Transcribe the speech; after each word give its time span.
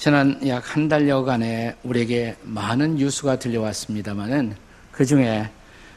지난 0.00 0.40
약 0.48 0.74
한 0.74 0.88
달여간에 0.88 1.76
우리에게 1.82 2.34
많은 2.44 2.94
뉴스가 2.94 3.38
들려왔습니다만은 3.38 4.56
그 4.92 5.04
중에 5.04 5.50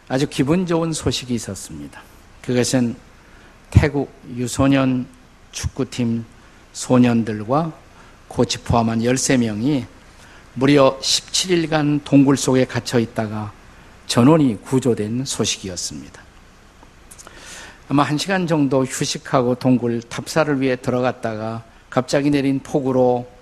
아주 0.10 0.28
기분 0.30 0.66
좋은 0.66 0.92
소식이 0.92 1.34
있었습니다. 1.36 2.02
그것은 2.42 2.98
태국 3.72 4.12
유소년 4.36 5.08
축구팀 5.54 6.26
소년들과 6.74 7.72
코치 8.28 8.58
포함한 8.64 9.00
13명이 9.00 9.86
무려 10.56 11.00
17일간 11.00 12.02
동굴 12.04 12.36
속에 12.36 12.66
갇혀 12.66 13.00
있다가 13.00 13.54
전원이 14.08 14.64
구조된 14.64 15.24
소식이었습니다. 15.24 16.22
아마 17.88 18.04
한 18.04 18.18
시간 18.18 18.48
정도 18.48 18.84
휴식하고 18.84 19.56
동굴 19.56 20.02
탑사를 20.02 20.60
위해 20.60 20.76
들어갔다가 20.76 21.64
갑자기 21.90 22.30
내린 22.30 22.60
폭우로 22.60 23.33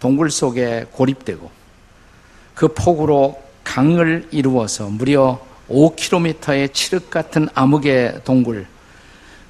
동굴 0.00 0.30
속에 0.30 0.86
고립되고 0.92 1.50
그 2.54 2.68
폭우로 2.68 3.40
강을 3.64 4.28
이루어서 4.30 4.88
무려 4.88 5.40
5km의 5.68 6.72
칠흑 6.72 7.10
같은 7.10 7.48
암흑의 7.54 8.22
동굴, 8.24 8.66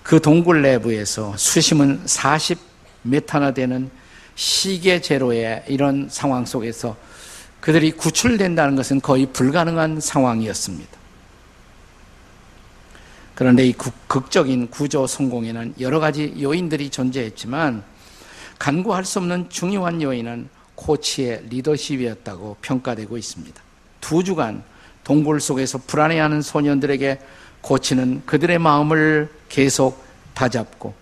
그 0.02 0.20
동굴 0.20 0.62
내부에서 0.62 1.36
수심은 1.36 2.04
40m나 2.04 3.54
되는 3.54 3.90
시계 4.34 5.00
제로의 5.00 5.64
이런 5.68 6.08
상황 6.10 6.44
속에서 6.44 6.96
그들이 7.60 7.92
구출된다는 7.92 8.76
것은 8.76 9.00
거의 9.00 9.26
불가능한 9.26 10.00
상황이었습니다. 10.00 10.98
그런데 13.34 13.66
이 13.66 13.72
극적인 14.08 14.68
구조 14.70 15.06
성공에는 15.06 15.74
여러 15.80 16.00
가지 16.00 16.34
요인들이 16.40 16.90
존재했지만 16.90 17.84
간구할 18.58 19.04
수 19.04 19.18
없는 19.18 19.48
중요한 19.48 20.02
요인은 20.02 20.48
코치의 20.74 21.44
리더십이었다고 21.48 22.56
평가되고 22.62 23.16
있습니다. 23.16 23.62
두 24.00 24.22
주간 24.22 24.62
동굴 25.04 25.40
속에서 25.40 25.78
불안해하는 25.78 26.42
소년들에게 26.42 27.18
코치는 27.60 28.22
그들의 28.26 28.58
마음을 28.58 29.30
계속 29.48 30.04
다잡고 30.34 30.94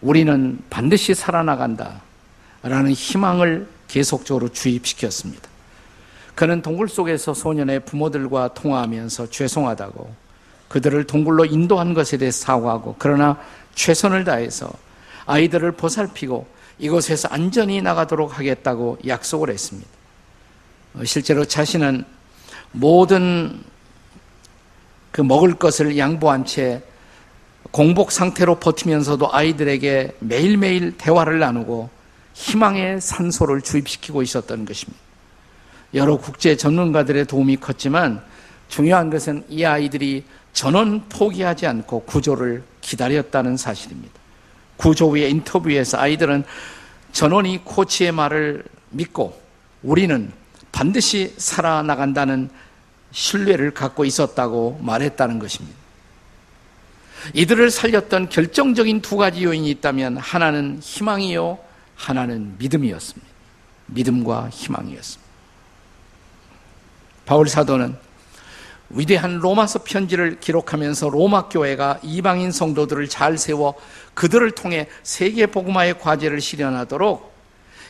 우리는 0.00 0.58
반드시 0.68 1.14
살아나간다 1.14 2.02
라는 2.62 2.92
희망을 2.92 3.68
계속적으로 3.88 4.48
주입시켰습니다. 4.48 5.48
그는 6.34 6.62
동굴 6.62 6.88
속에서 6.88 7.34
소년의 7.34 7.80
부모들과 7.80 8.54
통화하면서 8.54 9.30
죄송하다고 9.30 10.22
그들을 10.68 11.04
동굴로 11.04 11.44
인도한 11.44 11.92
것에 11.92 12.16
대해 12.16 12.30
사과하고 12.30 12.96
그러나 12.98 13.38
최선을 13.74 14.24
다해서 14.24 14.72
아이들을 15.26 15.72
보살피고 15.72 16.46
이곳에서 16.78 17.28
안전히 17.28 17.82
나가도록 17.82 18.38
하겠다고 18.38 18.98
약속을 19.06 19.50
했습니다. 19.50 19.90
어, 20.94 21.04
실제로 21.04 21.44
자신은 21.44 22.04
모든 22.72 23.62
그 25.10 25.20
먹을 25.20 25.54
것을 25.54 25.96
양보한 25.98 26.44
채 26.44 26.82
공복 27.70 28.12
상태로 28.12 28.58
버티면서도 28.58 29.32
아이들에게 29.32 30.16
매일매일 30.20 30.96
대화를 30.98 31.38
나누고 31.38 31.90
희망의 32.34 33.00
산소를 33.00 33.62
주입시키고 33.62 34.22
있었던 34.22 34.64
것입니다. 34.64 35.00
여러 35.94 36.16
국제 36.16 36.56
전문가들의 36.56 37.26
도움이 37.26 37.56
컸지만 37.56 38.22
중요한 38.68 39.10
것은 39.10 39.44
이 39.48 39.64
아이들이 39.64 40.24
전원 40.54 41.08
포기하지 41.08 41.66
않고 41.66 42.04
구조를 42.04 42.62
기다렸다는 42.80 43.56
사실입니다. 43.56 44.21
구조 44.82 45.10
후의 45.10 45.30
인터뷰에서 45.30 45.96
아이들은 45.98 46.42
전원이 47.12 47.64
코치의 47.64 48.10
말을 48.10 48.64
믿고 48.90 49.40
우리는 49.84 50.32
반드시 50.72 51.32
살아나간다는 51.36 52.50
신뢰를 53.12 53.72
갖고 53.74 54.04
있었다고 54.04 54.80
말했다는 54.82 55.38
것입니다. 55.38 55.76
이들을 57.34 57.70
살렸던 57.70 58.28
결정적인 58.28 59.02
두 59.02 59.16
가지 59.16 59.44
요인이 59.44 59.70
있다면 59.70 60.16
하나는 60.16 60.80
희망이요, 60.82 61.58
하나는 61.94 62.56
믿음이었습니다. 62.58 63.32
믿음과 63.86 64.48
희망이었습니다. 64.50 65.30
바울 67.24 67.48
사도는 67.48 67.96
위대한 68.90 69.38
로마서 69.38 69.84
편지를 69.84 70.38
기록하면서 70.40 71.08
로마 71.08 71.48
교회가 71.48 72.00
이방인 72.02 72.50
성도들을 72.50 73.08
잘 73.08 73.38
세워 73.38 73.74
그들을 74.14 74.50
통해 74.52 74.88
세계 75.02 75.46
복음화의 75.46 75.98
과제를 75.98 76.40
실현하도록 76.40 77.32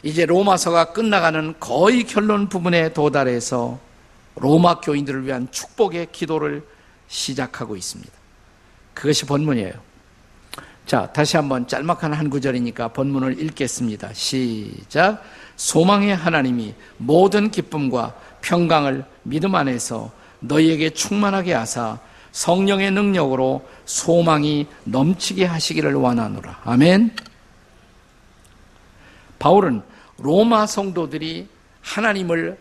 이제 0.03 0.27
로마서가 0.27 0.93
끝나가는 0.93 1.55
거의 1.61 2.05
결론 2.05 2.49
부분에 2.49 2.93
도달해서 2.93 3.79
로마 4.37 4.81
교인들을 4.81 5.27
위한 5.27 5.49
축복의 5.51 6.09
기도를 6.13 6.65
시작하고 7.09 7.77
있습니다. 7.77 8.13
그것이 8.95 9.27
본문이에요. 9.27 9.73
자, 10.87 11.07
다시 11.13 11.37
한번 11.37 11.69
짤막한 11.69 12.13
한 12.13 12.29
구절이니까 12.29 12.89
본문을 12.89 13.41
읽겠습니다. 13.41 14.13
시작. 14.13 15.23
소망의 15.57 16.17
하나님이 16.17 16.75
모든 16.97 17.51
기쁨과 17.51 18.15
평강을 18.41 19.05
믿음 19.23 19.55
안에서 19.55 20.11
너희에게 20.41 20.91
충만하게 20.91 21.55
하사 21.55 21.99
성령의 22.33 22.91
능력으로 22.91 23.67
소망이 23.85 24.67
넘치게 24.85 25.45
하시기를 25.45 25.95
원하노라. 25.95 26.63
아멘. 26.65 27.15
바울은 29.39 29.83
로마 30.19 30.67
성도들이 30.67 31.49
하나님을 31.83 32.59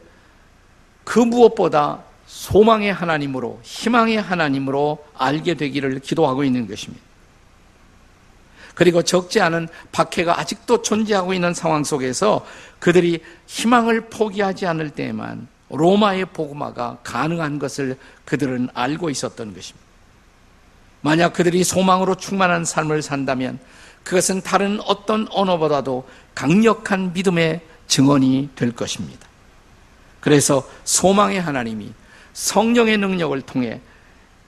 그 1.03 1.19
무엇보다 1.19 2.03
소망의 2.25 2.93
하나님으로, 2.93 3.59
희망의 3.63 4.21
하나님으로 4.21 5.05
알게 5.17 5.55
되기를 5.55 5.99
기도하고 5.99 6.43
있는 6.43 6.67
것입니다. 6.67 7.03
그리고 8.73 9.01
적지 9.01 9.41
않은 9.41 9.67
박해가 9.91 10.39
아직도 10.39 10.81
존재하고 10.81 11.33
있는 11.33 11.53
상황 11.53 11.83
속에서 11.83 12.45
그들이 12.79 13.21
희망을 13.47 14.09
포기하지 14.09 14.65
않을 14.65 14.91
때에만 14.91 15.47
로마의 15.71 16.25
복음화가 16.25 16.99
가능한 17.03 17.59
것을 17.59 17.97
그들은 18.25 18.69
알고 18.73 19.09
있었던 19.09 19.53
것입니다. 19.53 19.87
만약 21.01 21.33
그들이 21.33 21.63
소망으로 21.63 22.15
충만한 22.15 22.63
삶을 22.63 23.01
산다면 23.01 23.59
그것은 24.03 24.41
다른 24.41 24.79
어떤 24.81 25.27
언어보다도 25.31 26.07
강력한 26.35 27.13
믿음의 27.13 27.61
증언이 27.87 28.49
될 28.55 28.71
것입니다. 28.71 29.27
그래서 30.19 30.67
소망의 30.83 31.41
하나님이 31.41 31.91
성령의 32.33 32.97
능력을 32.97 33.39
통해 33.41 33.81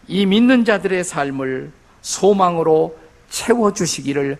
이 0.07 0.25
믿는 0.25 0.65
자들의 0.65 1.03
삶을 1.03 1.71
소망으로 2.01 2.97
채워주시기를 3.29 4.37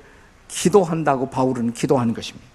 기도한다고 0.47 1.29
바울은 1.29 1.73
기도하는 1.73 2.13
것입니다. 2.13 2.52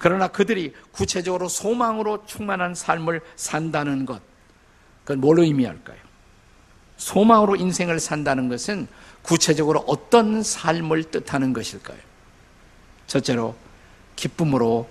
그러나 0.00 0.28
그들이 0.28 0.74
구체적으로 0.92 1.46
소망으로 1.46 2.24
충만한 2.24 2.74
삶을 2.74 3.20
산다는 3.36 4.06
것, 4.06 4.22
그건 5.04 5.20
뭘 5.20 5.40
의미할까요? 5.40 5.98
소망으로 6.96 7.54
인생을 7.56 8.00
산다는 8.00 8.48
것은 8.48 8.88
구체적으로 9.20 9.80
어떤 9.86 10.42
삶을 10.42 11.04
뜻하는 11.10 11.52
것일까요? 11.52 11.98
첫째로, 13.08 13.54
기쁨으로 14.16 14.88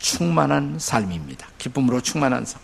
충만한 0.00 0.80
삶입니다. 0.80 1.46
기쁨으로 1.58 2.00
충만한 2.00 2.44
삶. 2.44 2.60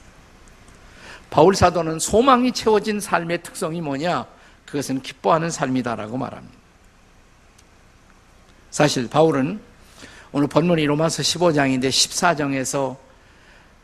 바울 1.31 1.55
사도는 1.55 2.01
소망이 2.01 2.51
채워진 2.51 2.99
삶의 2.99 3.45
특성이 3.45 3.81
뭐냐? 3.81 4.27
그것은 4.67 5.01
기뻐하는 5.01 5.49
삶이다라고 5.49 6.17
말합니다. 6.17 6.59
사실 8.73 9.09
바울은 9.09 9.61
오늘 10.37 10.49
본문이 10.49 10.85
로마서 10.87 11.23
15장인데 11.23 11.91
14장에서 11.91 12.97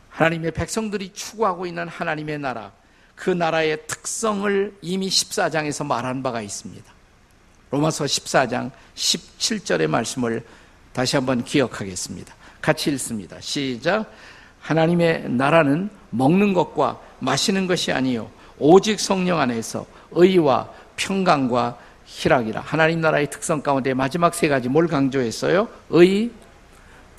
하나님의 0.09 0.51
백성들이 0.51 1.13
추구하고 1.13 1.65
있는 1.65 1.87
하나님의 1.87 2.39
나라, 2.39 2.73
그 3.15 3.29
나라의 3.29 3.87
특성을 3.87 4.77
이미 4.81 5.07
14장에서 5.07 5.85
말한 5.85 6.21
바가 6.21 6.41
있습니다. 6.41 6.91
로마서 7.69 8.03
14장 8.03 8.69
17절의 8.95 9.87
말씀을 9.87 10.43
다시 10.91 11.15
한번 11.15 11.45
기억하겠습니다. 11.45 12.35
같이 12.61 12.91
읽습니다. 12.91 13.39
시작. 13.39 14.11
하나님의 14.59 15.29
나라는 15.29 15.89
먹는 16.09 16.53
것과 16.53 16.99
마시는 17.19 17.65
것이 17.65 17.93
아니요 17.93 18.29
오직 18.59 18.99
성령 18.99 19.39
안에서 19.39 19.85
의와 20.11 20.69
평강과 20.97 21.77
희락이라. 22.11 22.59
하나님 22.59 22.99
나라의 22.99 23.29
특성 23.29 23.61
가운데 23.61 23.93
마지막 23.93 24.35
세 24.35 24.49
가지 24.49 24.67
뭘 24.67 24.87
강조했어요? 24.87 25.69
의, 25.91 26.31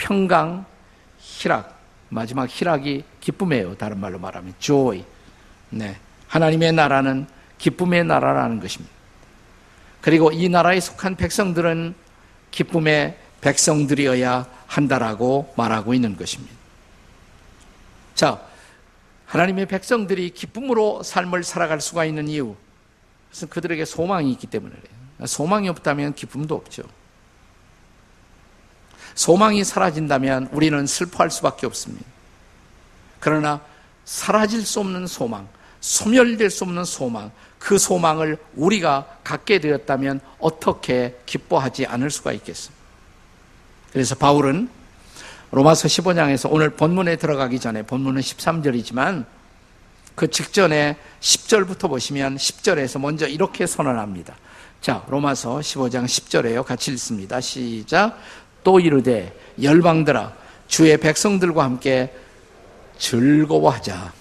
평강, 0.02 0.66
희락. 1.19 1.81
마지막 2.08 2.49
희락이 2.50 3.04
기쁨이에요. 3.20 3.76
다른 3.76 4.00
말로 4.00 4.19
말하면 4.19 4.52
joy. 4.58 5.04
네. 5.70 5.96
하나님의 6.26 6.72
나라는 6.72 7.26
기쁨의 7.56 8.04
나라라는 8.04 8.60
것입니다. 8.60 8.93
그리고 10.00 10.32
이 10.32 10.49
나라에 10.49 10.81
속한 10.81 11.14
백성들은 11.16 11.94
기쁨의 12.50 13.16
백성들이어야 13.40 14.46
한다라고 14.66 15.54
말하고 15.56 15.94
있는 15.94 16.16
것입니다. 16.16 16.52
자, 18.16 18.43
하나님의 19.26 19.66
백성들이 19.66 20.31
기쁨으로 20.31 21.04
삶을 21.04 21.44
살아갈 21.44 21.81
수가 21.81 22.04
있는 22.04 22.28
이유. 22.28 22.56
그것은 23.28 23.49
그들에게 23.49 23.84
소망이 23.84 24.32
있기 24.32 24.49
때문에 24.49 24.75
그래요. 24.75 25.26
소망이 25.26 25.69
없다면 25.69 26.14
기쁨도 26.14 26.56
없죠. 26.56 26.82
소망이 29.14 29.64
사라진다면 29.64 30.49
우리는 30.53 30.87
슬퍼할 30.87 31.31
수밖에 31.31 31.67
없습니다. 31.67 32.05
그러나 33.20 33.61
사라질 34.05 34.64
수 34.64 34.81
없는 34.81 35.06
소망, 35.06 35.49
소멸될 35.81 36.50
수 36.50 36.64
없는 36.64 36.85
소망, 36.85 37.31
그 37.59 37.79
소망을 37.79 38.38
우리가 38.55 39.19
갖게 39.23 39.61
되었다면 39.61 40.20
어떻게 40.38 41.17
기뻐하지 41.26 41.87
않을 41.87 42.11
수가 42.11 42.32
있겠습니까? 42.32 42.82
그래서 43.93 44.14
바울은 44.14 44.69
로마서 45.53 45.87
15장에서 45.87 46.50
오늘 46.50 46.70
본문에 46.70 47.17
들어가기 47.17 47.61
전에 47.61 47.82
본문은 47.82 48.23
13절이지만 48.23 49.26
그 50.14 50.31
직전에 50.31 50.97
10절부터 51.20 51.88
보시면 51.88 52.37
10절에서 52.37 52.99
먼저 53.00 53.26
이렇게 53.29 53.67
선언합니다. 53.67 54.35
자, 54.81 55.05
로마서 55.09 55.59
15장 55.59 56.05
10절에요. 56.06 56.64
같이 56.64 56.91
읽습니다. 56.93 57.41
시작. 57.41 58.19
또 58.64 58.81
이르되 58.81 59.37
열방들아 59.61 60.32
주의 60.69 60.97
백성들과 60.97 61.64
함께 61.64 62.12
즐거워하자. 62.99 64.12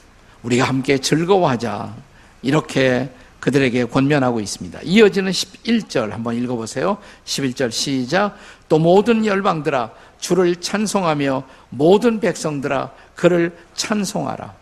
우리가 0.43 0.65
함께 0.65 0.97
즐거워하자. 0.97 1.95
이렇게 2.41 3.09
그들에게 3.39 3.85
권면하고 3.85 4.39
있습니다. 4.39 4.79
이어지는 4.83 5.31
11절 5.31 6.11
한번 6.11 6.35
읽어보세요. 6.35 6.97
11절 7.25 7.71
시작. 7.71 8.37
또 8.69 8.79
모든 8.79 9.25
열방들아 9.25 9.91
주를 10.19 10.55
찬송하며 10.55 11.43
모든 11.69 12.19
백성들아 12.19 12.91
그를 13.15 13.57
찬송하라. 13.73 14.53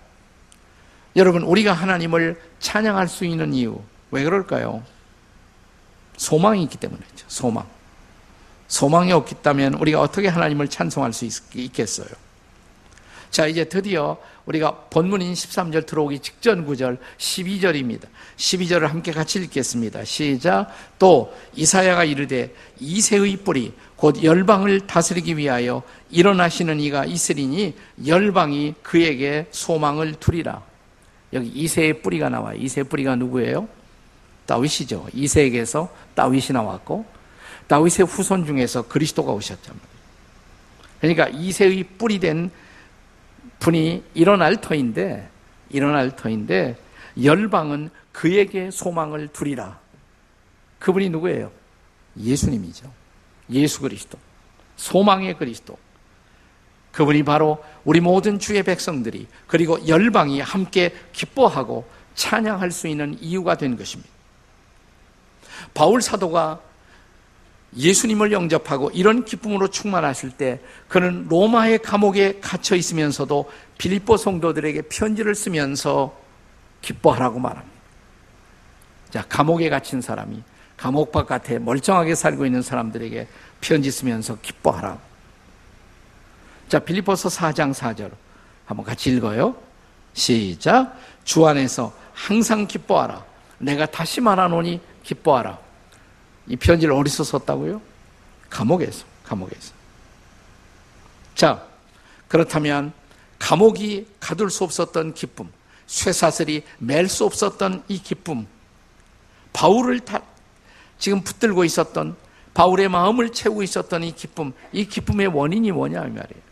여러분 1.16 1.44
우리가 1.44 1.74
하나님을 1.74 2.40
찬양할 2.60 3.08
수 3.08 3.26
있는 3.26 3.54
이유 3.54 3.81
왜 4.12 4.24
그럴까요? 4.24 4.84
소망이 6.18 6.64
있기 6.64 6.78
때문이죠. 6.78 7.26
소망. 7.28 7.66
소망이 8.69 9.12
없다면 9.12 9.74
우리가 9.74 10.00
어떻게 10.00 10.30
하나님을 10.30 10.69
찬송할 10.69 11.12
수 11.12 11.27
있겠어요? 11.56 12.07
자, 13.31 13.45
이제 13.45 13.66
드디어 13.66 14.18
우리가 14.45 14.86
본문인 14.89 15.33
13절 15.33 15.86
들어오기 15.86 16.19
직전 16.19 16.66
구절 16.66 16.98
12절입니다. 17.18 18.06
12절을 18.38 18.88
함께 18.88 19.12
같이 19.12 19.39
읽겠습니다. 19.39 20.04
시작. 20.06 20.69
또 20.98 21.36
이사야가 21.56 22.06
이르되 22.06 22.54
이세의 22.80 23.38
뿌리 23.38 23.74
곧 23.95 24.24
열방을 24.24 24.88
다스리기 24.88 25.38
위하여 25.38 25.83
일어나시는 26.10 26.80
이가 26.80 27.06
있으리니 27.06 27.75
열방이 28.07 28.75
그에게 28.81 29.48
소망을 29.51 30.16
두리라. 30.16 30.63
여기 31.33 31.50
이세의 31.50 32.01
뿌리가 32.01 32.30
나와요. 32.30 32.57
이세의 32.60 32.86
뿌리가 32.86 33.16
누구예요? 33.16 33.68
다윗이죠. 34.48 35.07
이세에게서 35.13 35.89
다윗이 36.16 36.48
나왔고 36.54 37.19
다윗의 37.69 38.07
후손 38.07 38.48
중에서 38.48 38.81
그리스도가 38.81 39.31
말이에요. 39.31 39.80
그러니까 41.00 41.27
이세의 41.30 41.83
뿌리 42.00 42.19
된 42.19 42.50
분이 43.60 44.04
일어날 44.16 44.60
터인데 44.60 45.30
일어날 45.69 46.16
터인데 46.16 46.77
열방은 47.21 47.92
그에게 48.12 48.71
소망을 48.71 49.27
두리라. 49.27 49.80
그분이 50.80 51.10
누구예요? 51.10 51.51
예수님이죠. 52.18 52.92
예수 53.51 53.81
그리스도. 53.81 54.18
소망의 54.75 55.38
그리스도. 55.38 55.77
그분이 56.92 57.21
바로 57.21 57.63
우리 57.86 58.01
모든 58.01 58.39
주의 58.39 58.63
백성들이 58.63 59.27
그리고 59.45 59.88
열방이 59.88 60.42
함께 60.42 60.95
기뻐하고 61.13 61.88
찬양할 62.16 62.71
수 62.71 62.88
있는 62.88 63.16
이유가 63.21 63.56
된 63.56 63.77
것입니다. 63.77 64.10
바울 65.75 66.01
사도가 66.01 66.62
예수님을 67.75 68.31
영접하고 68.31 68.89
이런 68.92 69.25
기쁨으로 69.25 69.69
충만하실 69.69 70.31
때 70.31 70.60
그는 70.88 71.27
로마의 71.30 71.80
감옥에 71.80 72.39
갇혀 72.42 72.75
있으면서도 72.75 73.51
빌립보 73.77 74.18
성도들에게 74.18 74.83
편지를 74.83 75.36
쓰면서 75.36 76.18
기뻐하라고 76.81 77.39
말합니다. 77.39 77.80
자, 79.12 79.24
감옥에 79.27 79.69
갇힌 79.69 80.01
사람이 80.01 80.42
감옥 80.77 81.12
바깥에 81.12 81.60
멀쩡하게 81.60 82.16
살고 82.16 82.45
있는 82.45 82.62
사람들에게 82.62 83.27
편지 83.62 83.92
쓰면서 83.92 84.38
기뻐하라. 84.42 84.98
자, 86.69 86.80
빌립보서 86.80 87.30
4장 87.30 87.74
4절 87.74 88.12
한번 88.66 88.86
같이 88.86 89.12
읽어요. 89.12 89.56
시작. 90.13 90.98
주 91.24 91.45
안에서 91.45 91.94
항상 92.13 92.68
기뻐하라. 92.68 93.24
내가 93.60 93.86
다시 93.86 94.21
말하노니 94.21 94.80
기뻐하라. 95.04 95.69
이 96.47 96.56
편지를 96.56 96.94
어디서 96.94 97.24
썼다고요? 97.24 97.81
감옥에서, 98.50 99.06
감옥에서. 99.24 99.74
자, 101.36 101.63
그렇다면 102.27 102.94
감옥이 103.38 104.07
가둘 104.19 104.50
수 104.50 104.63
없었던 104.63 105.13
기쁨, 105.13 105.51
쇠사슬이 105.88 106.63
맬 106.80 107.07
수 107.07 107.25
없었던 107.25 107.83
이 107.88 108.01
기쁨, 108.01 108.47
바울을 109.53 110.01
다 110.01 110.21
지금 110.97 111.24
붙들고 111.24 111.63
있었던 111.63 112.15
바울의 112.53 112.89
마음을 112.89 113.31
채우고 113.31 113.63
있었던 113.63 114.03
이 114.03 114.13
기쁨, 114.13 114.53
이 114.71 114.85
기쁨의 114.85 115.27
원인이 115.27 115.71
뭐냐 115.71 116.06
이 116.06 116.09
말이에요. 116.09 116.50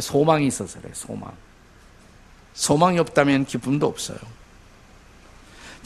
소망이 0.00 0.46
있어서 0.46 0.78
그래요. 0.80 0.94
소망. 0.94 1.32
소망이 2.54 2.98
없다면 2.98 3.46
기쁨도 3.46 3.86
없어요. 3.86 4.18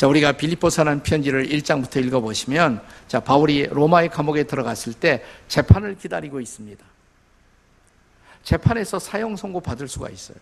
자, 0.02 0.08
우리가 0.08 0.32
빌립보사는 0.32 1.04
편지를 1.04 1.46
1장부터 1.46 2.04
읽어보시면, 2.04 2.82
자, 3.06 3.20
바울이 3.20 3.68
로마의 3.70 4.08
감옥에 4.08 4.42
들어갔을 4.42 4.94
때 4.94 5.22
재판을 5.46 5.96
기다리고 5.96 6.40
있습니다. 6.40 6.84
재판에서 8.42 8.98
사형 8.98 9.36
선고 9.36 9.60
받을 9.60 9.86
수가 9.86 10.10
있어요. 10.10 10.38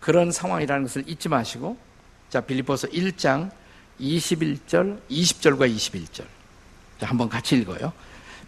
그런 0.00 0.32
상황이라는 0.32 0.84
것을 0.84 1.04
잊지 1.06 1.28
마시고, 1.28 1.76
자, 2.30 2.40
빌립보서 2.40 2.88
1장 2.88 3.50
21절, 4.00 5.00
20절과 5.10 5.70
21절. 5.76 6.24
자, 6.98 7.06
한번 7.08 7.28
같이 7.28 7.56
읽어요. 7.56 7.92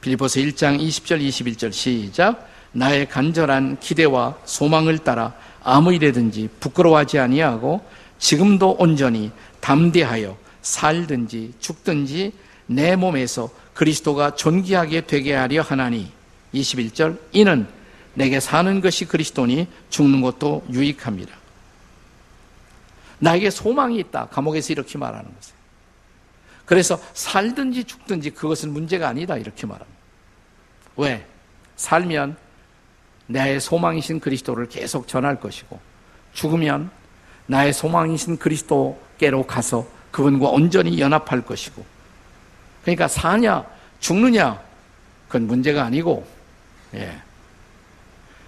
빌립보서 0.00 0.40
1장 0.40 0.80
20절, 0.80 1.20
21절 1.20 1.70
시작. 1.70 2.48
나의 2.72 3.10
간절한 3.10 3.80
기대와 3.80 4.38
소망을 4.46 5.00
따라 5.00 5.34
아무 5.62 5.92
일에든지 5.92 6.48
부끄러워하지 6.60 7.18
아니하고 7.18 7.82
지금도 8.18 8.76
온전히 8.78 9.30
담대하여 9.60 10.36
살든지 10.62 11.54
죽든지 11.58 12.32
내 12.66 12.96
몸에서 12.96 13.50
그리스도가 13.74 14.34
존귀하게 14.34 15.02
되게 15.06 15.34
하려 15.34 15.62
하나니 15.62 16.10
21절 16.54 17.18
이는 17.32 17.66
내게 18.14 18.40
사는 18.40 18.80
것이 18.80 19.04
그리스도니 19.04 19.68
죽는 19.90 20.20
것도 20.20 20.66
유익합니다. 20.72 21.34
나에게 23.20 23.50
소망이 23.50 23.98
있다. 23.98 24.26
감옥에서 24.26 24.72
이렇게 24.72 24.98
말하는 24.98 25.24
거죠. 25.24 25.52
그래서 26.64 27.00
살든지 27.14 27.84
죽든지 27.84 28.30
그것은 28.30 28.72
문제가 28.72 29.08
아니다. 29.08 29.36
이렇게 29.36 29.66
말합니다. 29.66 29.98
왜? 30.96 31.26
살면 31.76 32.36
나의 33.26 33.60
소망이신 33.60 34.20
그리스도를 34.20 34.68
계속 34.68 35.06
전할 35.06 35.40
것이고 35.40 35.78
죽으면 36.32 36.90
나의 37.48 37.72
소망이신 37.72 38.38
그리스도께로 38.38 39.46
가서 39.46 39.86
그분과 40.10 40.48
온전히 40.48 41.00
연합할 41.00 41.44
것이고 41.44 41.84
그러니까 42.82 43.08
사냐 43.08 43.64
죽느냐 44.00 44.60
그건 45.26 45.46
문제가 45.46 45.84
아니고 45.84 46.26
예. 46.94 47.20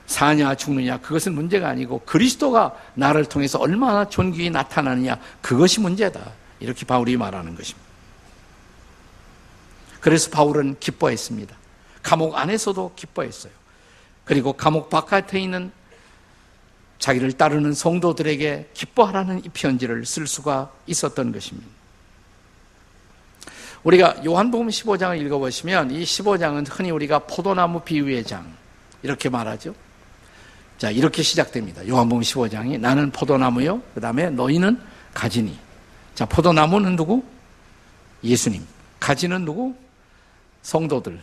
사냐 0.07 0.55
죽느냐 0.55 0.99
그것은 1.01 1.35
문제가 1.35 1.69
아니고 1.69 2.01
그리스도가 2.01 2.75
나를 2.95 3.25
통해서 3.25 3.59
얼마나 3.59 4.09
존귀히 4.09 4.51
나타나느냐 4.51 5.19
그것이 5.41 5.81
문제다 5.81 6.21
이렇게 6.61 6.85
바울이 6.85 7.17
말하는 7.17 7.55
것입니다. 7.55 7.89
그래서 10.01 10.31
바울은 10.31 10.77
기뻐했습니다. 10.81 11.57
감옥 12.03 12.37
안에서도 12.37 12.93
기뻐했어요. 12.97 13.53
그리고 14.25 14.53
감옥 14.53 14.91
바깥에 14.91 15.41
있는 15.41 15.73
자기를 17.01 17.33
따르는 17.33 17.73
성도들에게 17.73 18.71
기뻐하라는 18.75 19.45
이 19.45 19.49
편지를 19.49 20.07
쓸 20.07 20.27
수가 20.27 20.71
있었던 20.87 21.33
것입니다. 21.33 21.67
우리가 23.83 24.23
요한복음 24.25 24.69
15장을 24.69 25.19
읽어보시면 25.23 25.91
이 25.91 26.05
15장은 26.05 26.67
흔히 26.69 26.91
우리가 26.91 27.21
포도나무 27.21 27.81
비유의 27.81 28.25
장 28.25 28.47
이렇게 29.03 29.31
말하죠. 29.31 29.75
자 30.77 30.91
이렇게 30.91 31.23
시작됩니다. 31.23 31.89
요한복음 31.89 32.23
15장이 32.23 32.79
나는 32.79 33.11
포도나무요. 33.11 33.81
그 33.95 34.01
다음에 34.01 34.29
너희는 34.29 34.79
가지니. 35.15 35.59
자 36.15 36.27
포도나무는 36.27 36.97
누구? 36.97 37.25
예수님. 38.23 38.63
가지는 39.01 39.47
누구? 39.47 39.75
성도들. 40.61 41.19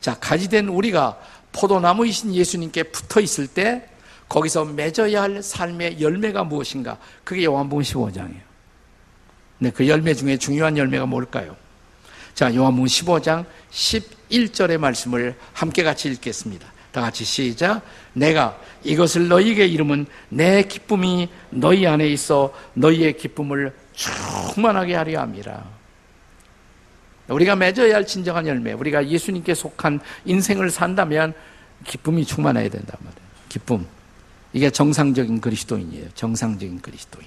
자 0.00 0.18
가지된 0.18 0.68
우리가 0.68 1.20
포도나무이신 1.52 2.34
예수님께 2.34 2.84
붙어 2.84 3.20
있을 3.20 3.46
때 3.46 3.89
거기서 4.30 4.64
맺어야 4.64 5.22
할 5.22 5.42
삶의 5.42 6.00
열매가 6.00 6.44
무엇인가? 6.44 6.96
그게 7.24 7.44
요한복음 7.44 7.82
15장이에요. 7.82 8.40
네, 9.58 9.70
그 9.70 9.86
열매 9.88 10.14
중에 10.14 10.38
중요한 10.38 10.78
열매가 10.78 11.04
뭘까요? 11.06 11.56
자, 12.32 12.54
요한복음 12.54 12.86
15장 12.86 13.44
11절의 13.72 14.78
말씀을 14.78 15.34
함께 15.52 15.82
같이 15.82 16.08
읽겠습니다. 16.08 16.66
다 16.92 17.00
같이 17.00 17.24
시작. 17.24 17.82
내가 18.12 18.56
이것을 18.84 19.28
너희에게 19.28 19.66
이름은 19.66 20.06
내 20.28 20.62
기쁨이 20.62 21.28
너희 21.50 21.86
안에 21.86 22.06
있어 22.08 22.54
너희의 22.74 23.16
기쁨을 23.16 23.76
충만하게 23.92 24.94
하려 24.94 25.20
함이라. 25.22 25.64
우리가 27.28 27.56
맺어야 27.56 27.96
할 27.96 28.06
진정한 28.06 28.46
열매, 28.46 28.72
우리가 28.72 29.08
예수님께 29.08 29.54
속한 29.54 30.00
인생을 30.24 30.70
산다면 30.70 31.34
기쁨이 31.84 32.24
충만해야 32.24 32.68
된단 32.68 32.96
말이에요. 33.00 33.30
기쁨. 33.48 33.99
이게 34.52 34.70
정상적인 34.70 35.40
그리스도인이에요. 35.40 36.10
정상적인 36.14 36.80
그리스도인. 36.80 37.26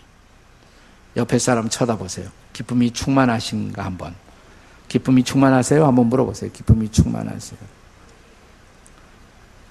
옆에 1.16 1.40
사람 1.40 1.70
쳐다보세요. 1.70 2.30
기쁨이 2.52 2.92
충만하신가 2.92 3.86
한번. 3.86 4.16
기쁨이 4.88 5.24
충만하세요? 5.24 5.86
한번 5.86 6.08
물어보세요. 6.08 6.52
기쁨이 6.52 6.90
충만하세요? 6.90 7.60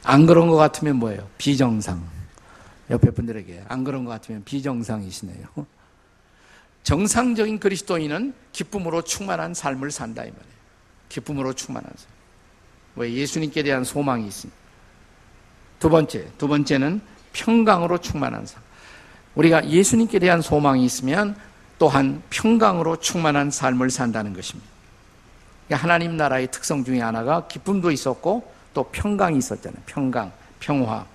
안 0.04 0.26
그런 0.26 0.48
것 0.48 0.56
같으면 0.56 0.96
뭐예요? 0.96 1.28
비정상. 1.38 2.02
옆에 2.90 3.10
분들에게 3.10 3.64
안 3.68 3.84
그런 3.84 4.04
것 4.04 4.10
같으면 4.10 4.42
비정상이시네요. 4.44 5.46
정상적인 6.82 7.60
그리스도인은 7.60 8.34
기쁨으로 8.52 9.02
충만한 9.02 9.54
삶을 9.54 9.90
산다 9.90 10.24
이 10.24 10.30
말이에요. 10.30 10.52
기쁨으로 11.08 11.52
충만한 11.52 11.92
삶. 11.96 12.10
왜 12.96 13.12
예수님께 13.12 13.62
대한 13.62 13.84
소망이 13.84 14.26
있습니다. 14.26 14.60
두 15.78 15.88
번째, 15.88 16.28
두 16.38 16.48
번째는 16.48 17.00
평강으로 17.32 17.98
충만한 17.98 18.46
삶. 18.46 18.62
우리가 19.34 19.68
예수님께 19.68 20.18
대한 20.18 20.42
소망이 20.42 20.84
있으면 20.84 21.36
또한 21.78 22.22
평강으로 22.30 23.00
충만한 23.00 23.50
삶을 23.50 23.90
산다는 23.90 24.34
것입니다. 24.34 24.70
하나님 25.70 26.16
나라의 26.16 26.50
특성 26.50 26.84
중에 26.84 27.00
하나가 27.00 27.46
기쁨도 27.46 27.90
있었고 27.90 28.52
또 28.74 28.84
평강이 28.84 29.38
있었잖아요. 29.38 29.82
평강, 29.86 30.32
평화. 30.60 31.06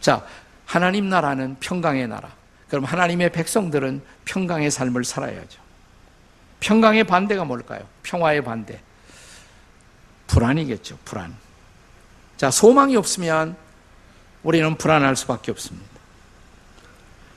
자, 0.00 0.24
하나님 0.66 1.08
나라는 1.08 1.56
평강의 1.60 2.08
나라. 2.08 2.30
그럼 2.68 2.84
하나님의 2.84 3.30
백성들은 3.32 4.02
평강의 4.24 4.70
삶을 4.70 5.04
살아야죠. 5.04 5.60
평강의 6.60 7.04
반대가 7.04 7.44
뭘까요? 7.44 7.86
평화의 8.02 8.42
반대. 8.42 8.80
불안이겠죠, 10.26 10.98
불안. 11.04 11.34
자, 12.36 12.50
소망이 12.50 12.96
없으면 12.96 13.56
우리는 14.42 14.76
불안할 14.76 15.16
수밖에 15.16 15.50
없습니다. 15.50 15.86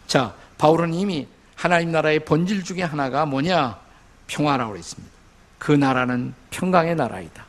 자, 0.08 0.34
바울은 0.58 0.94
이미 0.94 1.28
하나님 1.56 1.92
나라의 1.92 2.26
본질 2.26 2.64
중에 2.64 2.84
하나가 2.84 3.26
뭐냐? 3.26 3.80
평화라고 4.28 4.78
했습니다. 4.78 5.14
그 5.60 5.72
나라는 5.72 6.34
평강의 6.50 6.96
나라이다. 6.96 7.46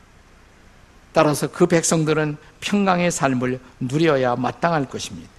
따라서 1.13 1.47
그 1.47 1.65
백성들은 1.65 2.37
평강의 2.59 3.11
삶을 3.11 3.59
누려야 3.79 4.35
마땅할 4.35 4.85
것입니다. 4.85 5.29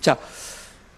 자, 0.00 0.16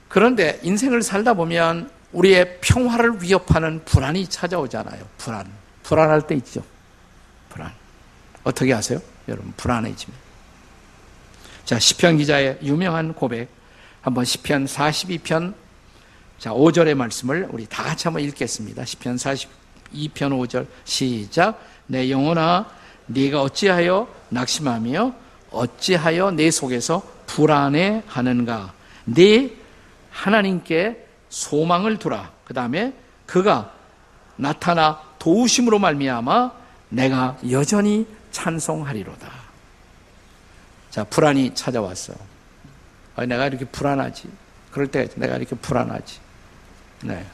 그런데 0.08 0.60
인생을 0.62 1.02
살다 1.02 1.34
보면 1.34 1.90
우리의 2.12 2.58
평화를 2.60 3.22
위협하는 3.22 3.84
불안이 3.84 4.28
찾아오잖아요. 4.28 5.04
불안. 5.18 5.50
불안할 5.82 6.26
때 6.26 6.34
있죠. 6.36 6.62
불안. 7.48 7.72
어떻게 8.44 8.72
하세요? 8.72 9.00
여러분, 9.28 9.52
불안해집니다. 9.56 10.26
자, 11.66 11.80
시편 11.80 12.18
기자의 12.18 12.58
유명한 12.62 13.12
고백. 13.12 13.48
한번 14.00 14.24
시편 14.24 14.66
42편 14.66 15.52
자, 16.38 16.50
5절의 16.50 16.94
말씀을 16.94 17.48
우리 17.50 17.66
다 17.66 17.82
같이 17.82 18.04
한번 18.04 18.22
읽겠습니다. 18.22 18.84
시편 18.84 19.16
42편 19.16 19.48
5절 19.90 20.68
시작. 20.84 21.60
내 21.88 22.08
영혼아 22.08 22.70
네가 23.06 23.42
어찌하여 23.42 24.06
낙심하며 24.28 25.12
어찌하여 25.50 26.30
내 26.30 26.52
속에서 26.52 27.02
불안해 27.26 28.04
하는가? 28.06 28.72
네 29.04 29.50
하나님께 30.12 31.04
소망을 31.30 31.98
두라. 31.98 32.30
그다음에 32.44 32.94
그가 33.26 33.72
나타나 34.36 35.00
도우심으로 35.18 35.80
말미암아 35.80 36.52
내가 36.90 37.36
여전히 37.50 38.06
찬송하리로다. 38.30 39.45
자, 40.96 41.04
불안이 41.04 41.54
찾아왔어요. 41.54 42.16
아, 43.16 43.26
내가 43.26 43.46
이렇게 43.48 43.66
불안하지. 43.66 44.30
그럴 44.70 44.86
때 44.86 45.06
내가 45.16 45.36
이렇게 45.36 45.54
불안하지. 45.54 46.18
네. 47.02 47.26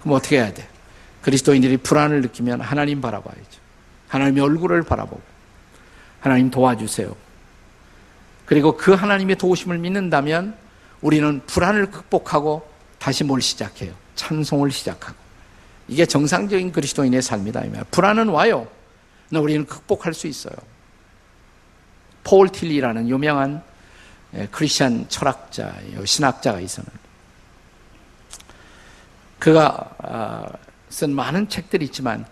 그럼 0.00 0.16
어떻게 0.16 0.38
해야 0.38 0.54
돼? 0.54 0.66
그리스도인들이 1.20 1.76
불안을 1.76 2.22
느끼면 2.22 2.62
하나님 2.62 3.02
바라봐야죠. 3.02 3.60
하나님의 4.08 4.42
얼굴을 4.42 4.84
바라보고 4.84 5.20
하나님 6.20 6.50
도와주세요. 6.50 7.14
그리고 8.46 8.78
그 8.78 8.94
하나님의 8.94 9.36
도우심을 9.36 9.76
믿는다면 9.76 10.56
우리는 11.02 11.42
불안을 11.46 11.90
극복하고 11.90 12.66
다시 12.98 13.22
뭘 13.22 13.42
시작해요? 13.42 13.92
찬송을 14.14 14.70
시작하고. 14.70 15.18
이게 15.88 16.06
정상적인 16.06 16.72
그리스도인의 16.72 17.20
삶이다. 17.20 17.64
불안은 17.90 18.30
와요. 18.30 18.66
우리는 19.30 19.66
극복할 19.66 20.14
수 20.14 20.26
있어요. 20.26 20.54
폴 22.24 22.48
틸리라는 22.48 23.08
유명한 23.08 23.62
예, 24.34 24.46
크리스천 24.50 25.06
철학자, 25.08 25.74
신학자가 26.04 26.60
있었는데 26.60 26.98
그가 29.38 29.90
아, 29.98 30.46
쓴 30.88 31.14
많은 31.14 31.48
책들이 31.48 31.86
있지만 31.86 32.24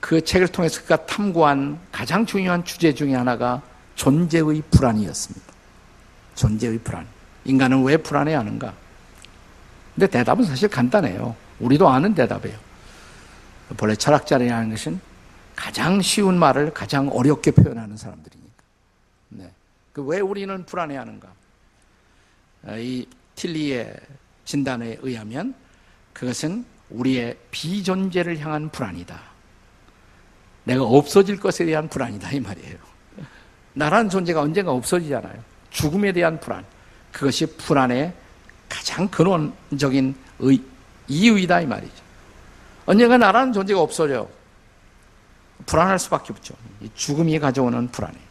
그 0.00 0.22
책을 0.22 0.48
통해서 0.48 0.82
그가 0.82 1.06
탐구한 1.06 1.80
가장 1.90 2.26
중요한 2.26 2.64
주제 2.64 2.94
중에 2.94 3.14
하나가 3.14 3.62
존재의 3.94 4.62
불안이었습니다. 4.70 5.52
존재의 6.34 6.78
불안. 6.78 7.06
인간은 7.44 7.82
왜 7.82 7.96
불안해하는가? 7.96 8.72
근데 9.94 10.06
대답은 10.06 10.44
사실 10.44 10.68
간단해요. 10.68 11.34
우리도 11.58 11.88
아는 11.88 12.14
대답이에요. 12.14 12.56
본래 13.76 13.96
철학자라는 13.96 14.70
것은 14.70 15.00
가장 15.56 16.02
쉬운 16.02 16.38
말을 16.38 16.72
가장 16.74 17.08
어렵게 17.08 17.52
표현하는 17.52 17.96
사람들이니까. 17.96 18.45
네. 18.45 18.45
그 19.96 20.02
왜 20.02 20.20
우리는 20.20 20.66
불안해하는가? 20.66 21.26
이 22.76 23.06
틸리의 23.34 23.96
진단에 24.44 24.98
의하면 25.00 25.54
그것은 26.12 26.66
우리의 26.90 27.38
비존재를 27.50 28.38
향한 28.40 28.68
불안이다. 28.68 29.18
내가 30.64 30.82
없어질 30.82 31.40
것에 31.40 31.64
대한 31.64 31.88
불안이다 31.88 32.30
이 32.32 32.40
말이에요. 32.40 32.76
나라는 33.72 34.10
존재가 34.10 34.42
언젠가 34.42 34.72
없어지잖아요. 34.72 35.42
죽음에 35.70 36.12
대한 36.12 36.38
불안. 36.40 36.62
그것이 37.10 37.46
불안의 37.56 38.12
가장 38.68 39.08
근원적인 39.08 40.14
의, 40.40 40.60
이유이다 41.08 41.62
이 41.62 41.66
말이죠. 41.66 42.04
언젠가 42.84 43.16
나라는 43.16 43.54
존재가 43.54 43.80
없어져. 43.80 44.28
불안할 45.64 45.98
수밖에 45.98 46.34
없죠. 46.34 46.54
죽음이 46.94 47.38
가져오는 47.38 47.88
불안이. 47.88 48.25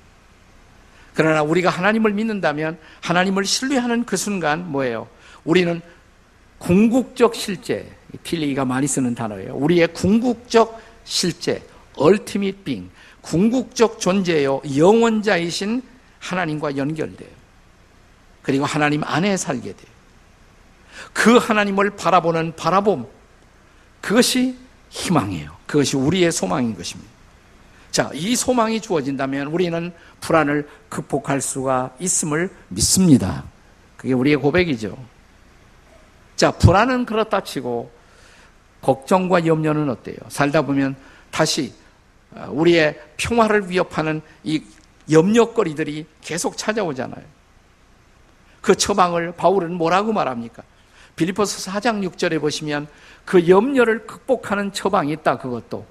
그러나 1.15 1.41
우리가 1.41 1.69
하나님을 1.69 2.13
믿는다면 2.13 2.77
하나님을 3.01 3.45
신뢰하는 3.45 4.05
그 4.05 4.17
순간 4.17 4.69
뭐예요? 4.69 5.07
우리는 5.45 5.81
궁극적 6.57 7.35
실제, 7.35 7.89
필리가 8.23 8.65
많이 8.65 8.85
쓰는 8.85 9.15
단어예요. 9.15 9.55
우리의 9.55 9.87
궁극적 9.93 10.81
실제, 11.05 11.63
ultimate 11.99 12.63
being, 12.63 12.91
궁극적 13.21 13.99
존재요, 13.99 14.61
영원자이신 14.77 15.81
하나님과 16.19 16.75
연결돼요. 16.77 17.29
그리고 18.41 18.65
하나님 18.65 19.03
안에 19.03 19.37
살게 19.37 19.73
돼요. 19.73 19.95
그 21.13 21.37
하나님을 21.37 21.91
바라보는 21.91 22.55
바라봄, 22.55 23.07
그것이 24.01 24.57
희망이에요. 24.89 25.55
그것이 25.65 25.95
우리의 25.95 26.31
소망인 26.31 26.75
것입니다. 26.75 27.14
자, 27.95 28.11
이 28.13 28.35
소망이 28.35 28.81
주어진다면 28.81 29.47
우리는 29.47 29.93
불안을 30.19 30.67
극복할 30.89 31.39
수가 31.39 31.95
있음을 31.97 32.53
믿습니다. 32.67 33.45
그게 33.95 34.11
우리의 34.11 34.35
고백이죠. 34.35 34.97
자, 36.35 36.51
불안은 36.51 37.05
그렇다 37.05 37.45
치고 37.45 37.89
걱정과 38.81 39.45
염려는 39.45 39.89
어때요? 39.89 40.17
살다 40.27 40.63
보면 40.63 40.97
다시 41.31 41.73
어, 42.31 42.49
우리의 42.51 42.99
평화를 43.15 43.69
위협하는 43.69 44.21
이 44.43 44.61
염려거리들이 45.09 46.05
계속 46.19 46.57
찾아오잖아요. 46.57 47.23
그 48.59 48.75
처방을 48.75 49.35
바울은 49.37 49.73
뭐라고 49.73 50.11
말합니까? 50.11 50.63
빌리포스 51.15 51.71
4장 51.71 52.05
6절에 52.09 52.41
보시면 52.41 52.87
그 53.23 53.47
염려를 53.47 54.05
극복하는 54.05 54.73
처방이 54.73 55.13
있다. 55.13 55.37
그것도 55.37 55.85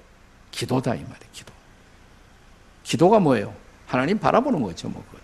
기도다 0.51 0.93
이 0.93 0.99
말이에요. 0.99 1.29
기도. 1.33 1.54
기도가 2.85 3.19
뭐예요? 3.19 3.53
하나님 3.87 4.17
바라보는 4.19 4.61
거죠, 4.61 4.87
뭐 4.87 5.03
그것도. 5.07 5.23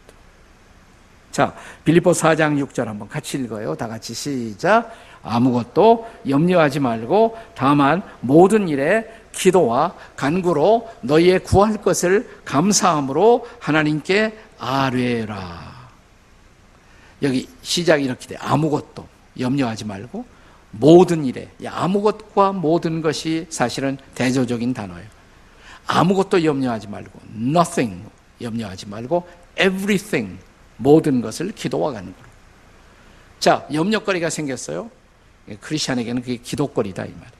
자, 1.31 1.55
빌립보 1.85 2.11
4장 2.11 2.61
6절 2.65 2.85
한번 2.85 3.07
같이 3.07 3.37
읽어요. 3.37 3.75
다 3.75 3.87
같이 3.87 4.13
시작. 4.13 4.91
아무것도 5.23 6.09
염려하지 6.27 6.79
말고 6.79 7.37
다만 7.55 8.01
모든 8.19 8.67
일에 8.67 9.07
기도와 9.31 9.93
간구로 10.15 10.89
너희의 11.01 11.43
구할 11.43 11.77
것을 11.81 12.27
감사함으로 12.43 13.47
하나님께 13.59 14.37
아뢰라. 14.57 15.71
여기 17.21 17.47
시작이 17.61 18.03
이렇게 18.03 18.27
돼. 18.27 18.35
아무것도 18.37 19.07
염려하지 19.39 19.85
말고 19.85 20.25
모든 20.71 21.23
일에 21.23 21.49
아무것과 21.63 22.53
모든 22.53 23.01
것이 23.01 23.45
사실은 23.49 23.97
대조적인 24.15 24.73
단어예요. 24.73 25.07
아무것도 25.91 26.43
염려하지 26.43 26.87
말고 26.87 27.19
nothing 27.35 28.09
염려하지 28.39 28.87
말고 28.87 29.27
everything 29.59 30.39
모든 30.77 31.21
것을 31.21 31.51
기도와 31.51 31.91
간구로. 31.91 32.31
자, 33.39 33.67
염려거리가 33.73 34.29
생겼어요. 34.29 34.89
크리스천에게는 35.59 36.21
그게 36.21 36.37
기도거리다 36.37 37.05
이 37.05 37.09
말이에요. 37.11 37.31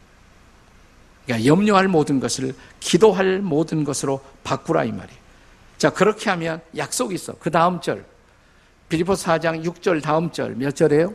그러니까 1.26 1.48
염려할 1.48 1.88
모든 1.88 2.20
것을 2.20 2.54
기도할 2.80 3.40
모든 3.40 3.84
것으로 3.84 4.22
바꾸라 4.44 4.84
이 4.84 4.92
말이에요. 4.92 5.22
자, 5.78 5.90
그렇게 5.92 6.30
하면 6.32 6.62
약속이 6.76 7.16
있어. 7.16 7.34
그 7.40 7.50
다음 7.50 7.80
절. 7.80 8.06
빌리포 8.90 9.14
4장 9.14 9.64
6절 9.64 10.04
다음 10.04 10.30
절 10.32 10.54
몇 10.56 10.76
절이에요? 10.76 11.14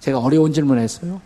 제가 0.00 0.18
어려운 0.18 0.52
질문 0.52 0.78
했어요. 0.78 1.20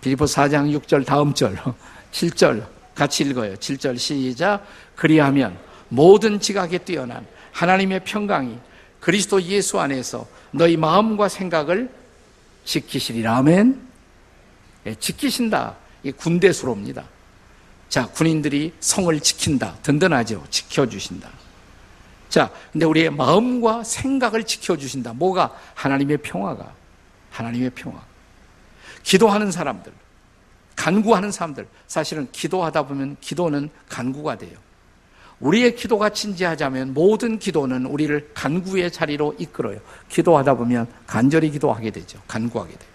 빌리포 0.00 0.24
4장 0.24 0.74
6절 0.80 1.04
다음 1.04 1.34
절 1.34 1.56
7절 2.12 2.79
같이 2.94 3.22
읽어요. 3.24 3.54
7절 3.54 3.98
시작. 3.98 4.66
그리하면 4.96 5.58
모든 5.88 6.40
지각에 6.40 6.78
뛰어난 6.78 7.26
하나님의 7.52 8.04
평강이 8.04 8.58
그리스도 9.00 9.42
예수 9.42 9.80
안에서 9.80 10.26
너희 10.50 10.76
마음과 10.76 11.28
생각을 11.28 11.90
지키시리라. 12.64 13.38
아멘. 13.38 13.80
예, 14.86 14.94
지키신다. 14.94 15.76
이 16.02 16.12
군대 16.12 16.52
수로입니다. 16.52 17.04
자, 17.88 18.06
군인들이 18.06 18.72
성을 18.80 19.18
지킨다. 19.20 19.76
든든하죠. 19.82 20.44
지켜주신다. 20.50 21.28
자, 22.28 22.50
근데 22.72 22.86
우리의 22.86 23.10
마음과 23.10 23.82
생각을 23.82 24.44
지켜주신다. 24.44 25.14
뭐가? 25.14 25.52
하나님의 25.74 26.18
평화가. 26.18 26.72
하나님의 27.30 27.70
평화. 27.70 28.00
기도하는 29.02 29.50
사람들, 29.50 29.92
간구하는 30.80 31.30
사람들. 31.30 31.68
사실은 31.86 32.26
기도하다 32.32 32.86
보면 32.86 33.18
기도는 33.20 33.68
간구가 33.90 34.38
돼요. 34.38 34.56
우리의 35.38 35.76
기도가 35.76 36.08
진지하자면 36.08 36.94
모든 36.94 37.38
기도는 37.38 37.84
우리를 37.84 38.30
간구의 38.32 38.90
자리로 38.90 39.34
이끌어요. 39.38 39.78
기도하다 40.08 40.54
보면 40.54 40.86
간절히 41.06 41.50
기도하게 41.50 41.90
되죠. 41.90 42.18
간구하게 42.26 42.72
돼요. 42.72 42.90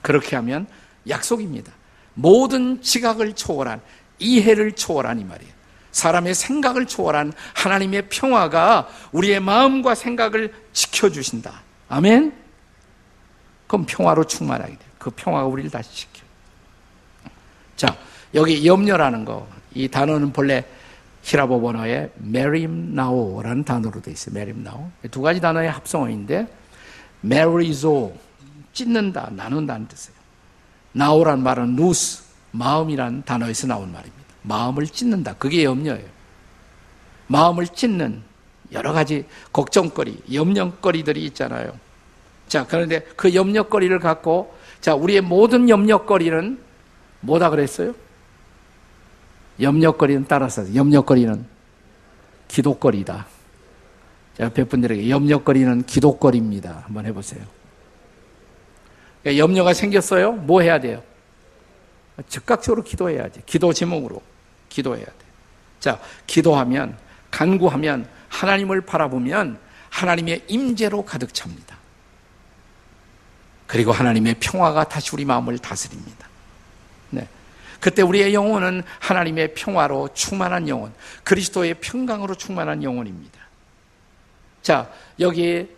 그렇게 0.00 0.34
하면 0.36 0.66
약속입니다. 1.06 1.72
모든 2.14 2.80
지각을 2.80 3.34
초월한 3.34 3.82
이해를 4.18 4.72
초월한 4.72 5.20
이 5.20 5.24
말이에요. 5.24 5.52
사람의 5.92 6.34
생각을 6.34 6.86
초월한 6.86 7.34
하나님의 7.54 8.08
평화가 8.08 8.88
우리의 9.12 9.40
마음과 9.40 9.94
생각을 9.94 10.54
지켜주신다. 10.72 11.62
아멘? 11.90 12.34
그럼 13.66 13.84
평화로 13.86 14.24
충만하게 14.24 14.72
돼요. 14.72 14.90
그 14.98 15.10
평화가 15.10 15.46
우리를 15.46 15.70
다시 15.70 15.94
지켜. 15.94 16.25
자, 17.76 17.96
여기 18.34 18.66
염려라는 18.66 19.24
거, 19.24 19.46
이 19.74 19.88
단어는 19.88 20.32
본래 20.32 20.64
히라보 21.22 21.60
번호에 21.60 22.10
메림나오라는 22.16 23.64
단어로 23.64 24.00
되어 24.00 24.12
있어요. 24.12 24.34
메림나오. 24.34 24.90
두 25.10 25.20
가지 25.20 25.40
단어의 25.40 25.70
합성어인데, 25.70 26.46
메리조, 27.20 28.14
찢는다, 28.72 29.30
나눈다는 29.32 29.88
뜻이에요. 29.88 30.16
나오란 30.92 31.42
말은 31.42 31.76
누스, 31.76 32.24
마음이란 32.52 33.24
단어에서 33.24 33.66
나온 33.66 33.92
말입니다. 33.92 34.24
마음을 34.42 34.86
찢는다. 34.86 35.34
그게 35.34 35.64
염려예요. 35.64 36.06
마음을 37.26 37.66
찢는 37.66 38.22
여러 38.72 38.92
가지 38.92 39.26
걱정거리, 39.52 40.22
염려거리들이 40.32 41.24
있잖아요. 41.26 41.72
자, 42.48 42.66
그런데 42.66 43.00
그 43.16 43.34
염려거리를 43.34 43.98
갖고, 43.98 44.56
자, 44.80 44.94
우리의 44.94 45.20
모든 45.20 45.68
염려거리는 45.68 46.65
뭐다 47.26 47.50
그랬어요? 47.50 47.94
염려거리는 49.60 50.26
따라서, 50.28 50.74
염려거리는 50.74 51.44
기도거리다. 52.48 53.26
자, 54.36 54.44
옆에 54.44 54.64
분들에게 54.64 55.10
염려거리는 55.10 55.84
기도거리입니다. 55.84 56.82
한번 56.86 57.06
해보세요. 57.06 57.42
그러니까 59.22 59.42
염려가 59.42 59.74
생겼어요? 59.74 60.32
뭐 60.32 60.60
해야 60.60 60.78
돼요? 60.78 61.02
즉각적으로 62.28 62.82
기도해야지. 62.82 63.42
기도 63.44 63.72
제목으로 63.72 64.22
기도해야 64.68 65.04
돼. 65.04 65.12
자, 65.80 66.00
기도하면, 66.26 66.96
간구하면, 67.30 68.08
하나님을 68.28 68.82
바라보면 68.82 69.58
하나님의 69.90 70.44
임재로 70.48 71.04
가득 71.04 71.32
찹니다. 71.32 71.76
그리고 73.66 73.92
하나님의 73.92 74.36
평화가 74.38 74.84
다시 74.84 75.10
우리 75.12 75.24
마음을 75.24 75.58
다스립니다. 75.58 76.25
네. 77.86 77.90
그때 77.90 78.02
우리의 78.02 78.34
영혼은 78.34 78.82
하나님의 78.98 79.54
평화로 79.54 80.08
충만한 80.12 80.68
영혼, 80.68 80.92
그리스도의 81.22 81.74
평강으로 81.74 82.34
충만한 82.34 82.82
영혼입니다. 82.82 83.38
자, 84.60 84.90
여기 85.20 85.68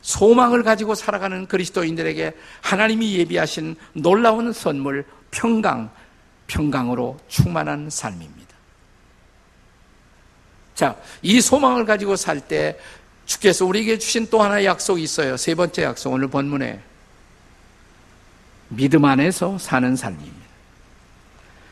소망을 0.00 0.62
가지고 0.62 0.94
살아가는 0.94 1.46
그리스도인들에게 1.46 2.32
하나님이 2.62 3.18
예비하신 3.18 3.76
놀라운 3.92 4.50
선물, 4.54 5.04
평강, 5.30 5.90
평강으로 6.46 7.20
충만한 7.28 7.90
삶입니다. 7.90 8.56
자, 10.74 10.96
이 11.20 11.42
소망을 11.42 11.84
가지고 11.84 12.16
살 12.16 12.40
때 12.40 12.78
주께서 13.26 13.66
우리에게 13.66 13.98
주신 13.98 14.26
또 14.30 14.42
하나의 14.42 14.64
약속이 14.64 15.02
있어요. 15.02 15.36
세 15.36 15.54
번째 15.54 15.82
약속, 15.82 16.14
오늘 16.14 16.28
본문에. 16.28 16.80
믿음 18.70 19.04
안에서 19.04 19.58
사는 19.58 19.94
삶입니다. 19.94 20.39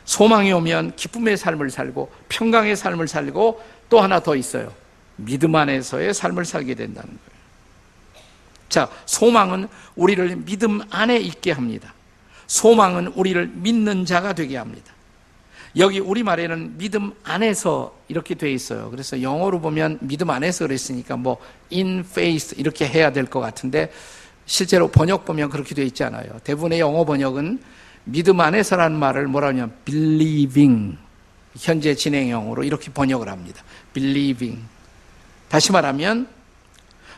소망이 0.09 0.51
오면 0.53 0.97
기쁨의 0.97 1.37
삶을 1.37 1.69
살고 1.69 2.11
평강의 2.31 2.77
삶을 2.77 3.09
살고 3.09 3.63
또 3.91 4.01
하나 4.01 4.21
더 4.21 4.37
있어요. 4.37 4.73
믿음 5.17 5.55
안에서의 5.55 6.15
삶을 6.15 6.47
살게 6.47 6.75
된다는 6.75 7.11
거예요. 7.11 7.39
자, 8.71 8.89
소망은 9.05 9.69
우리를 9.97 10.37
믿음 10.47 10.81
안에 10.89 11.19
있게 11.19 11.53
합니다. 11.53 11.93
소망은 12.47 13.09
우리를 13.09 13.49
믿는 13.49 14.07
자가 14.07 14.33
되게 14.33 14.57
합니다. 14.57 14.95
여기 15.77 16.01
우리말에는 16.01 16.79
믿음 16.79 17.13
안에서 17.23 17.95
이렇게 18.09 18.35
돼 18.35 18.51
있어요. 18.51 18.89
그래서 18.91 19.21
영어로 19.21 19.61
보면 19.61 19.99
믿음 20.01 20.31
안에서 20.31 20.67
그랬으니까 20.67 21.19
뭐 21.19 21.37
in 21.71 22.01
faith 22.01 22.55
이렇게 22.57 22.89
해야 22.89 23.13
될 23.13 23.27
것 23.27 23.41
같은데 23.41 23.93
실제로 24.47 24.89
번역 24.89 25.27
보면 25.27 25.51
그렇게 25.51 25.75
돼 25.75 25.85
있지 25.85 26.03
않아요. 26.03 26.31
대부분의 26.45 26.81
영어 26.81 27.05
번역은 27.05 27.61
믿음 28.11 28.41
안에서라는 28.41 28.99
말을 28.99 29.27
뭐라 29.29 29.49
하냐면 29.49 29.75
believing 29.85 30.97
현재 31.59 31.95
진행형으로 31.95 32.65
이렇게 32.65 32.91
번역을 32.91 33.29
합니다. 33.29 33.63
believing 33.93 34.63
다시 35.49 35.73
말하면 35.73 36.29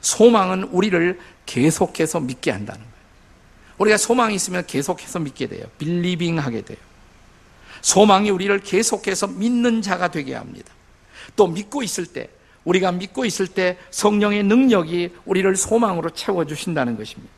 소망은 0.00 0.64
우리를 0.64 1.18
계속해서 1.46 2.20
믿게 2.20 2.50
한다는 2.50 2.80
거예요. 2.80 2.90
우리가 3.78 3.96
소망이 3.96 4.34
있으면 4.34 4.66
계속해서 4.66 5.20
믿게 5.20 5.46
돼요. 5.46 5.64
빌리빙 5.78 6.38
하게 6.38 6.62
돼요. 6.62 6.78
소망이 7.80 8.30
우리를 8.30 8.58
계속해서 8.60 9.26
믿는 9.28 9.82
자가 9.82 10.10
되게 10.10 10.34
합니다. 10.34 10.72
또 11.34 11.46
믿고 11.46 11.82
있을 11.82 12.06
때, 12.06 12.28
우리가 12.64 12.92
믿고 12.92 13.24
있을 13.24 13.46
때 13.46 13.78
성령의 13.90 14.42
능력이 14.42 15.14
우리를 15.24 15.56
소망으로 15.56 16.10
채워주신다는 16.10 16.98
것입니다. 16.98 17.32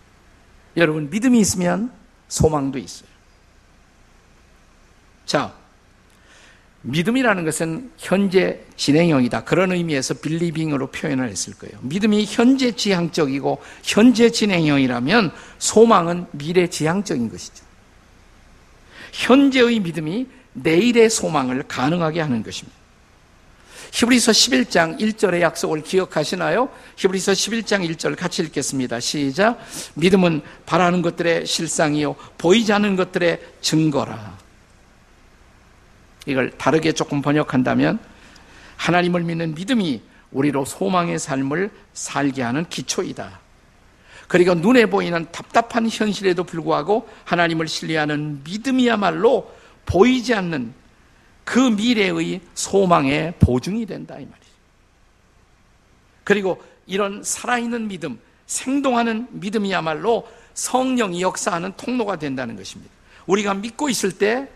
여러분, 0.76 1.10
믿음이 1.10 1.38
있으면 1.38 1.92
소망도 2.26 2.78
있어요. 2.78 3.12
자, 5.32 5.50
믿음이라는 6.82 7.46
것은 7.46 7.90
현재 7.96 8.60
진행형이다. 8.76 9.44
그런 9.44 9.72
의미에서 9.72 10.12
빌리빙으로 10.12 10.88
표현을 10.88 11.30
했을 11.30 11.54
거예요. 11.54 11.78
믿음이 11.80 12.26
현재 12.28 12.72
지향적이고 12.72 13.62
현재 13.82 14.28
진행형이라면 14.28 15.32
소망은 15.58 16.26
미래 16.32 16.66
지향적인 16.66 17.30
것이죠. 17.30 17.64
현재의 19.12 19.80
믿음이 19.80 20.26
내일의 20.52 21.08
소망을 21.08 21.62
가능하게 21.66 22.20
하는 22.20 22.42
것입니다. 22.42 22.78
히브리서 23.92 24.32
11장 24.32 25.00
1절의 25.00 25.40
약속을 25.40 25.82
기억하시나요? 25.82 26.68
히브리서 26.96 27.32
11장 27.32 27.88
1절 27.88 28.18
같이 28.18 28.42
읽겠습니다. 28.42 29.00
시작. 29.00 29.58
믿음은 29.94 30.42
바라는 30.66 31.00
것들의 31.00 31.46
실상이요 31.46 32.16
보이지 32.36 32.70
않는 32.74 32.96
것들의 32.96 33.40
증거라. 33.62 34.41
이걸 36.26 36.50
다르게 36.52 36.92
조금 36.92 37.22
번역한다면 37.22 37.98
하나님을 38.76 39.22
믿는 39.22 39.54
믿음이 39.54 40.02
우리로 40.30 40.64
소망의 40.64 41.18
삶을 41.18 41.70
살게 41.92 42.42
하는 42.42 42.68
기초이다. 42.68 43.40
그리고 44.28 44.54
눈에 44.54 44.87
보이는 44.87 45.26
답답한 45.30 45.88
현실에도 45.90 46.44
불구하고 46.44 47.08
하나님을 47.24 47.68
신뢰하는 47.68 48.42
믿음이야말로 48.44 49.52
보이지 49.85 50.35
않는 50.35 50.72
그 51.44 51.58
미래의 51.58 52.40
소망의 52.54 53.35
보증이 53.40 53.85
된다 53.85 54.14
이 54.14 54.24
말이죠. 54.24 54.52
그리고 56.24 56.62
이런 56.87 57.22
살아있는 57.22 57.88
믿음, 57.88 58.18
생동하는 58.46 59.28
믿음이야말로 59.32 60.26
성령이 60.54 61.20
역사하는 61.20 61.72
통로가 61.76 62.16
된다는 62.16 62.56
것입니다. 62.56 62.92
우리가 63.26 63.54
믿고 63.54 63.88
있을 63.88 64.12
때 64.12 64.48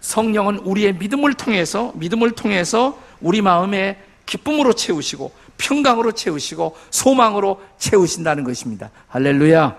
성령은 0.00 0.58
우리의 0.58 0.94
믿음을 0.94 1.34
통해서 1.34 1.92
믿음을 1.96 2.32
통해서 2.32 2.98
우리 3.20 3.42
마음에 3.42 4.00
기쁨으로 4.26 4.74
채우시고 4.74 5.32
평강으로 5.56 6.12
채우시고 6.12 6.76
소망으로 6.90 7.60
채우신다는 7.78 8.44
것입니다. 8.44 8.90
할렐루야. 9.08 9.76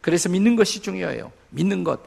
그래서 0.00 0.28
믿는 0.28 0.56
것이 0.56 0.80
중요해요. 0.80 1.32
믿는 1.50 1.84
것. 1.84 2.00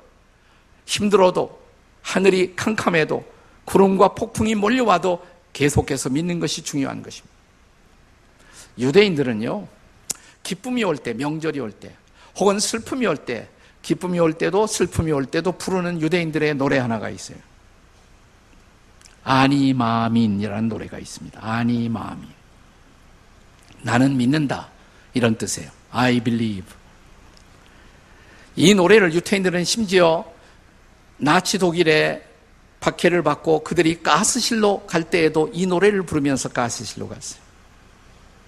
힘들어도 0.86 1.60
하늘이 2.02 2.56
캄캄해도 2.56 3.24
구름과 3.66 4.16
폭풍이 4.16 4.56
몰려와도 4.56 5.26
계속해서 5.54 6.10
믿는 6.10 6.40
것이 6.40 6.64
중요한 6.64 7.04
것입니다. 7.04 7.36
유대인들은요, 8.78 9.68
기쁨이 10.42 10.84
올 10.84 10.98
때, 10.98 11.14
명절이 11.14 11.60
올 11.60 11.72
때, 11.72 11.94
혹은 12.38 12.60
슬픔이 12.60 13.06
올 13.06 13.18
때, 13.18 13.50
기쁨이 13.90 14.20
올 14.20 14.34
때도 14.34 14.68
슬픔이 14.68 15.12
올 15.12 15.26
때도 15.26 15.54
부르는 15.54 16.00
유대인들의 16.00 16.54
노래 16.54 16.78
하나가 16.78 17.10
있어요. 17.10 17.40
아니 19.24 19.74
마민이라는 19.74 20.70
노래가 20.70 21.00
있습니다. 21.00 21.40
아니 21.42 21.90
마민. 21.90 22.30
나는 23.82 24.16
믿는다. 24.16 24.70
이런 25.16 25.40
뜻이에요. 25.40 25.72
I 25.90 26.20
believe. 26.20 26.72
이 28.56 28.76
노래를 28.76 29.12
유태인들은 29.12 29.64
심지어 29.64 30.24
나치 31.18 31.58
독일의 31.58 32.24
박해를 32.82 33.24
받고 33.24 33.64
그들이 33.64 34.04
가스실로 34.04 34.86
갈 34.86 35.10
때에도 35.10 35.50
이 35.52 35.66
노래를 35.66 36.04
부르면서 36.04 36.50
가스실로 36.50 37.10
갔어요. 37.10 37.42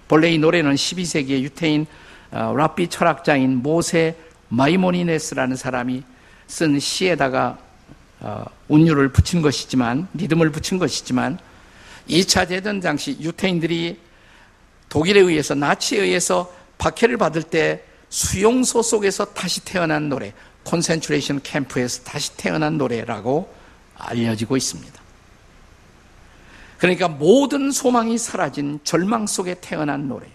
본래 0.06 0.30
이 0.30 0.38
노래는 0.38 0.76
12세기의 0.76 1.42
유태인 1.42 1.86
어, 2.30 2.54
랍비 2.56 2.88
철학자인 2.88 3.56
모세 3.56 4.16
마이모니데스라는 4.52 5.56
사람이 5.56 6.02
쓴 6.46 6.78
시에다가 6.78 7.58
어, 8.20 8.44
운율을 8.68 9.08
붙인 9.08 9.40
것이지만 9.40 10.08
리듬을 10.14 10.52
붙인 10.52 10.78
것이지만 10.78 11.38
2차 12.08 12.48
대전 12.48 12.80
당시 12.80 13.16
유태인들이 13.18 13.98
독일에 14.88 15.20
의해서 15.20 15.54
나치에 15.54 16.02
의해서 16.02 16.52
박해를 16.76 17.16
받을 17.16 17.42
때 17.42 17.82
수용소 18.10 18.82
속에서 18.82 19.24
다시 19.24 19.64
태어난 19.64 20.10
노래, 20.10 20.34
concentration 20.64 21.40
camp에서 21.42 22.02
다시 22.04 22.36
태어난 22.36 22.76
노래라고 22.76 23.52
알려지고 23.96 24.58
있습니다. 24.58 25.00
그러니까 26.76 27.08
모든 27.08 27.70
소망이 27.70 28.18
사라진 28.18 28.80
절망 28.84 29.26
속에 29.26 29.54
태어난 29.60 30.08
노래, 30.08 30.26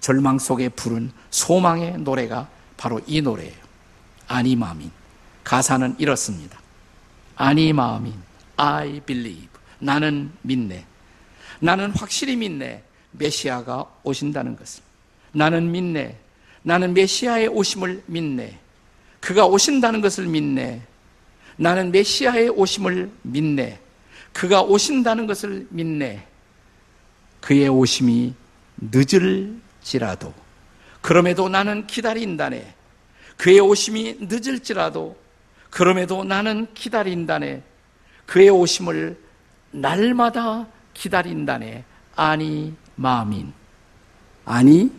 절망 0.00 0.38
속에 0.38 0.68
부른 0.68 1.12
소망의 1.30 1.98
노래가 1.98 2.48
바로 2.76 3.00
이 3.06 3.20
노래예요. 3.20 3.54
아니 4.28 4.56
마민. 4.56 4.90
가사는 5.44 5.96
이렇습니다. 5.98 6.58
아니 7.36 7.72
마민. 7.72 8.14
I 8.56 9.00
believe. 9.00 9.48
나는 9.78 10.32
믿네. 10.42 10.84
나는 11.60 11.90
확실히 11.90 12.36
믿네. 12.36 12.82
메시아가 13.12 13.86
오신다는 14.02 14.56
것을. 14.56 14.82
나는 15.32 15.70
믿네. 15.70 16.18
나는 16.62 16.94
메시아의 16.94 17.48
오심을 17.48 18.02
믿네. 18.06 18.58
그가 19.20 19.46
오신다는 19.46 20.00
것을 20.00 20.26
믿네. 20.26 20.82
나는 21.56 21.90
메시아의 21.90 22.50
오심을 22.50 23.10
믿네. 23.22 23.80
그가 24.32 24.62
오신다는 24.62 25.26
것을 25.26 25.66
믿네. 25.70 26.26
그의 27.40 27.68
오심이 27.68 28.34
늦을지라도 28.78 30.34
그럼에도 31.06 31.48
나는 31.48 31.86
기다린다네. 31.86 32.74
그의 33.36 33.60
오심이 33.60 34.16
늦을지라도 34.22 35.16
그럼에도 35.70 36.24
나는 36.24 36.66
기다린다네. 36.74 37.62
그의 38.26 38.50
오심을 38.50 39.16
날마다 39.70 40.66
기다린다네. 40.94 41.84
아니 42.16 42.74
마민. 42.96 43.52
아니 44.44 44.90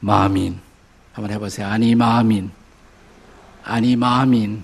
마민. 0.00 0.60
한번 1.14 1.32
해보세요. 1.32 1.66
아니 1.66 1.94
마민. 1.94 2.50
아니 3.64 3.96
마민. 3.96 4.62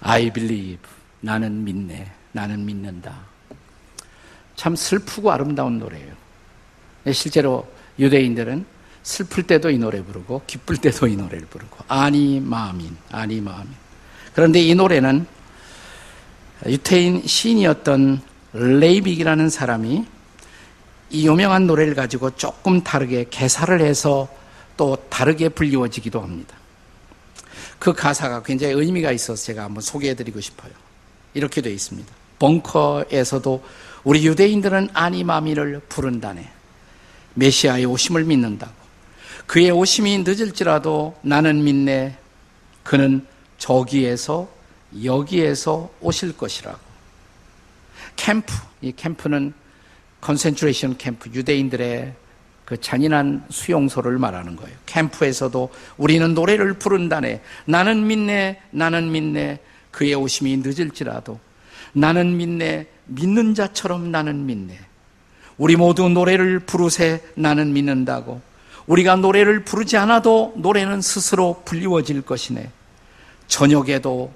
I 0.00 0.32
believe. 0.32 0.82
나는 1.20 1.62
믿네. 1.62 2.10
나는 2.32 2.66
믿는다. 2.66 3.20
참 4.56 4.74
슬프고 4.74 5.30
아름다운 5.30 5.78
노래예요. 5.78 6.12
실제로 7.12 7.72
유대인들은 8.00 8.71
슬플 9.02 9.44
때도 9.44 9.70
이 9.70 9.78
노래 9.78 10.02
부르고 10.02 10.42
기쁠 10.46 10.76
때도 10.76 11.06
이 11.08 11.16
노래를 11.16 11.46
부르고 11.46 11.78
아니 11.88 12.40
마음인 12.40 12.96
아니 13.10 13.40
마음인 13.40 13.72
그런데 14.34 14.60
이 14.60 14.74
노래는 14.74 15.26
유태인 16.66 17.26
시인이었던 17.26 18.20
레이빅이라는 18.52 19.50
사람이 19.50 20.06
이 21.10 21.28
유명한 21.28 21.66
노래를 21.66 21.94
가지고 21.94 22.30
조금 22.30 22.82
다르게 22.82 23.26
개사를 23.28 23.80
해서 23.80 24.28
또 24.76 24.96
다르게 25.10 25.50
불리워지기도 25.50 26.20
합니다. 26.20 26.56
그 27.78 27.92
가사가 27.92 28.42
굉장히 28.42 28.74
의미가 28.74 29.12
있어서 29.12 29.42
제가 29.42 29.64
한번 29.64 29.82
소개해드리고 29.82 30.40
싶어요. 30.40 30.72
이렇게 31.34 31.60
되어 31.60 31.72
있습니다. 31.72 32.10
벙커에서도 32.38 33.64
우리 34.04 34.26
유대인들은 34.26 34.90
아니마미를 34.92 35.80
부른다네. 35.88 36.50
메시아의 37.34 37.84
오심을 37.86 38.24
믿는다고. 38.24 38.81
그의 39.52 39.70
오심이 39.70 40.24
늦을지라도 40.24 41.14
나는 41.20 41.62
믿네. 41.62 42.16
그는 42.82 43.26
저기에서 43.58 44.48
여기에서 45.04 45.92
오실 46.00 46.34
것이라고. 46.38 46.78
캠프, 48.16 48.54
이 48.80 48.92
캠프는 48.92 49.52
concentration 50.22 50.96
camp, 50.96 51.28
유대인들의 51.34 52.14
그 52.64 52.80
잔인한 52.80 53.44
수용소를 53.50 54.16
말하는 54.16 54.56
거예요. 54.56 54.74
캠프에서도 54.86 55.70
우리는 55.98 56.32
노래를 56.32 56.72
부른다네. 56.72 57.42
나는 57.66 58.06
믿네, 58.06 58.58
나는 58.70 59.12
믿네. 59.12 59.60
그의 59.90 60.14
오심이 60.14 60.56
늦을지라도 60.64 61.38
나는 61.92 62.38
믿네, 62.38 62.86
믿는 63.04 63.54
자처럼 63.54 64.10
나는 64.10 64.46
믿네. 64.46 64.78
우리 65.58 65.76
모두 65.76 66.08
노래를 66.08 66.60
부르세 66.60 67.22
나는 67.34 67.74
믿는다고. 67.74 68.51
우리가 68.86 69.16
노래를 69.16 69.64
부르지 69.64 69.96
않아도 69.96 70.52
노래는 70.56 71.00
스스로 71.00 71.62
불리워질 71.64 72.22
것이네. 72.22 72.70
저녁에도 73.46 74.32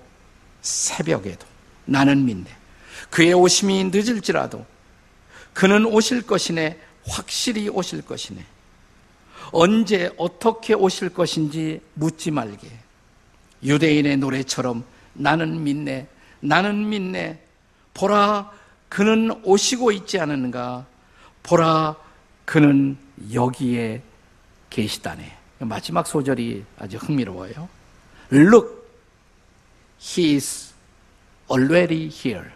새벽에도 0.63 1.47
나는 1.85 2.25
믿네. 2.25 2.45
그의 3.11 3.33
오심이 3.35 3.85
늦을지라도 3.85 4.65
그는 5.53 5.87
오실 5.87 6.23
것이네. 6.23 6.79
확실히 7.07 7.69
오실 7.69 8.03
것이네. 8.03 8.45
언제 9.53 10.13
어떻게 10.19 10.75
오실 10.75 11.11
것인지 11.11 11.81
묻지 11.95 12.31
말게. 12.31 12.69
유대인의 13.63 14.19
노래처럼 14.19 14.85
나는 15.15 15.63
믿네. 15.63 16.09
나는 16.41 16.89
믿네. 16.89 17.41
보라, 17.95 18.51
그는 18.89 19.41
오시고 19.45 19.93
있지 19.93 20.19
않은가. 20.19 20.85
보라, 21.43 21.97
그는 22.45 22.97
여기에 23.33 24.03
계시다네. 24.71 25.37
마지막 25.61 26.07
소절이 26.07 26.65
아주 26.79 26.97
흥미로워요. 26.99 27.69
Look, 28.33 28.87
he 30.01 30.35
is 30.35 30.75
already 31.51 32.09
here. 32.09 32.51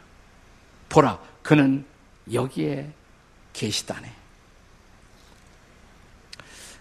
보라, 0.89 1.19
그는 1.43 1.85
여기에 2.33 2.91
계시다네. 3.53 4.13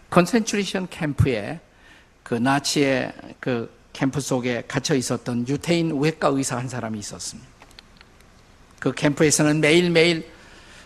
컨센츄리션 0.10 0.88
캠프에 0.89 1.60
그 2.24 2.34
나치의 2.34 3.13
그 3.39 3.72
캠프 3.94 4.20
속에 4.22 4.63
갇혀 4.68 4.96
있었던 4.96 5.48
유태인 5.48 6.00
외과 6.00 6.30
의사 6.30 6.58
한 6.58 6.68
사람이 6.68 6.98
있었습니다. 7.00 7.50
그 8.80 8.92
캠프에서는 8.94 9.60
매일매일 9.60 10.32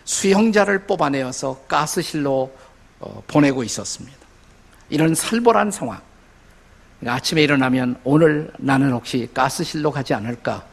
수용자를 0.04 0.86
뽑아내어서 0.86 1.64
가스실로 1.66 2.54
어, 3.00 3.22
보내고 3.26 3.62
있었습니다. 3.64 4.23
이런 4.90 5.14
살벌한 5.14 5.70
상황. 5.70 6.00
그러니까 7.00 7.16
아침에 7.16 7.42
일어나면 7.42 8.00
오늘 8.04 8.50
나는 8.58 8.92
혹시 8.92 9.28
가스실로 9.32 9.90
가지 9.90 10.14
않을까? 10.14 10.64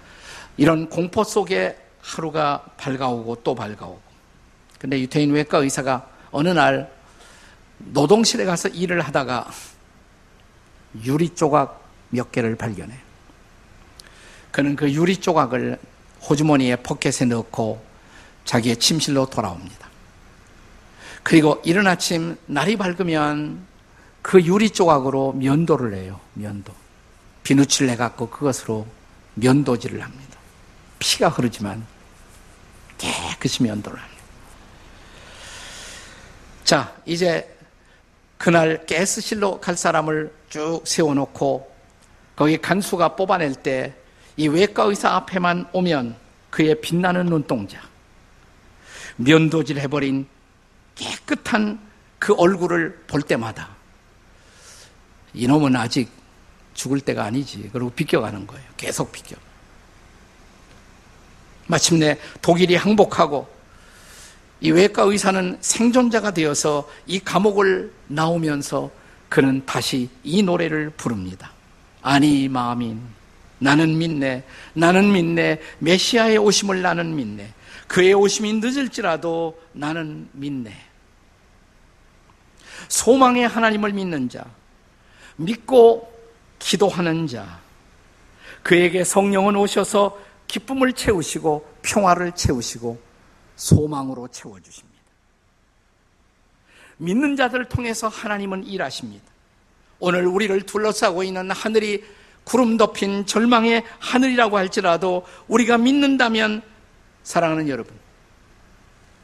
이런 0.57 0.89
공포 0.89 1.23
속에 1.23 1.77
하루가 2.01 2.63
밝아오고 2.77 3.37
또 3.43 3.55
밝아오고. 3.55 4.01
근데 4.79 4.99
유태인 4.99 5.31
외과 5.31 5.59
의사가 5.59 6.07
어느 6.31 6.49
날 6.49 6.91
노동실에 7.77 8.45
가서 8.45 8.69
일을 8.69 9.01
하다가 9.01 9.47
유리 11.05 11.29
조각 11.29 11.83
몇 12.09 12.31
개를 12.31 12.55
발견해. 12.55 12.95
그는 14.51 14.75
그 14.75 14.91
유리 14.91 15.17
조각을 15.17 15.79
호주머니에 16.27 16.77
포켓에 16.77 17.25
넣고 17.25 17.83
자기의 18.45 18.77
침실로 18.77 19.27
돌아옵니다. 19.27 19.89
그리고 21.23 21.61
이른 21.63 21.87
아침 21.87 22.35
날이 22.47 22.75
밝으면 22.75 23.65
그 24.21 24.41
유리 24.43 24.69
조각으로 24.69 25.33
면도를 25.33 25.93
해요. 25.93 26.19
면도. 26.33 26.73
비누칠을 27.43 27.89
해갖고 27.91 28.29
그것으로 28.29 28.85
면도질을 29.35 30.01
합니다. 30.01 30.37
피가 30.99 31.29
흐르지만 31.29 31.85
깨끗이 32.97 33.63
면도를 33.63 33.97
합니다. 33.99 34.21
자, 36.63 36.95
이제 37.05 37.57
그날 38.37 38.85
가스실로 38.85 39.59
갈 39.59 39.75
사람을 39.75 40.33
쭉 40.49 40.81
세워놓고 40.85 41.71
거기 42.35 42.57
간수가 42.57 43.15
뽑아낼 43.15 43.55
때 43.55 44.01
이 44.37 44.47
외과 44.47 44.83
의사 44.83 45.09
앞에만 45.11 45.67
오면 45.73 46.15
그의 46.49 46.79
빛나는 46.81 47.27
눈동자, 47.27 47.79
면도질 49.17 49.79
해버린 49.79 50.27
깨끗한 50.95 51.79
그 52.17 52.33
얼굴을 52.33 53.03
볼 53.07 53.21
때마다 53.21 53.69
이놈은 55.33 55.75
아직 55.75 56.09
죽을 56.73 56.99
때가 56.99 57.23
아니지. 57.25 57.69
그리고 57.71 57.89
비껴가는 57.89 58.45
거예요. 58.47 58.65
계속 58.77 59.11
비껴. 59.11 59.35
마침내 61.67 62.17
독일이 62.41 62.75
항복하고 62.75 63.47
이 64.59 64.71
외과 64.71 65.03
의사는 65.03 65.57
생존자가 65.59 66.31
되어서 66.31 66.87
이 67.07 67.19
감옥을 67.19 67.91
나오면서 68.07 68.91
그는 69.29 69.65
다시 69.65 70.09
이 70.23 70.43
노래를 70.43 70.91
부릅니다. 70.91 71.51
아니 72.01 72.47
마음인 72.47 73.01
나는 73.59 73.97
믿네 73.97 74.43
나는 74.73 75.11
믿네 75.11 75.61
메시아의 75.79 76.37
오심을 76.37 76.81
나는 76.81 77.15
믿네 77.15 77.53
그의 77.87 78.13
오심이 78.13 78.53
늦을지라도 78.53 79.59
나는 79.73 80.27
믿네 80.31 80.75
소망의 82.87 83.47
하나님을 83.47 83.93
믿는 83.93 84.29
자 84.29 84.43
믿고 85.35 86.11
기도하는 86.59 87.27
자 87.27 87.59
그에게 88.63 89.03
성령은 89.03 89.55
오셔서 89.55 90.19
기쁨을 90.47 90.93
채우시고 90.93 91.77
평화를 91.81 92.33
채우시고 92.33 93.01
소망으로 93.55 94.27
채워주십니다. 94.27 94.91
믿는 96.97 97.35
자들을 97.35 97.65
통해서 97.65 98.07
하나님은 98.07 98.65
일하십니다. 98.65 99.25
오늘 99.99 100.25
우리를 100.27 100.61
둘러싸고 100.63 101.23
있는 101.23 101.49
하늘이 101.51 102.03
구름 102.43 102.77
덮인 102.77 103.25
절망의 103.25 103.83
하늘이라고 103.99 104.57
할지라도 104.57 105.25
우리가 105.47 105.77
믿는다면 105.77 106.61
사랑하는 107.23 107.69
여러분, 107.69 107.95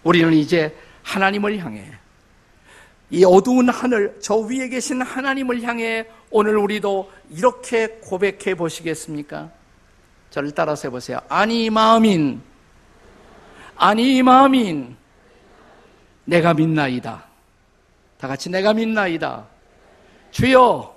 우리는 0.03 0.33
이제 0.33 0.75
하나님을 1.03 1.57
향해 1.59 1.91
이 3.09 3.23
어두운 3.23 3.69
하늘, 3.69 4.17
저 4.21 4.35
위에 4.35 4.67
계신 4.67 5.01
하나님을 5.01 5.61
향해 5.63 6.07
오늘 6.29 6.57
우리도 6.57 7.09
이렇게 7.29 7.87
고백해 8.01 8.55
보시겠습니까? 8.55 9.49
저를 10.29 10.51
따라서 10.51 10.89
해보세요. 10.89 11.19
아니, 11.29 11.69
마음인, 11.69 12.41
아니, 13.77 14.21
마음인, 14.21 14.97
내가 16.25 16.53
믿나이다. 16.53 17.23
다 18.17 18.27
같이 18.27 18.49
내가 18.49 18.73
믿나이다. 18.73 19.47
주여, 20.31 20.93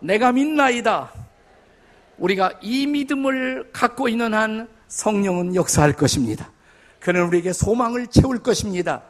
내가 0.00 0.32
믿나이다. 0.32 1.12
우리가 2.18 2.58
이 2.60 2.86
믿음을 2.86 3.70
갖고 3.72 4.08
있는 4.08 4.34
한 4.34 4.68
성령은 4.88 5.54
역사할 5.54 5.92
것입니다. 5.92 6.50
그는 6.98 7.26
우리에게 7.26 7.52
소망을 7.52 8.08
채울 8.08 8.42
것입니다. 8.42 9.02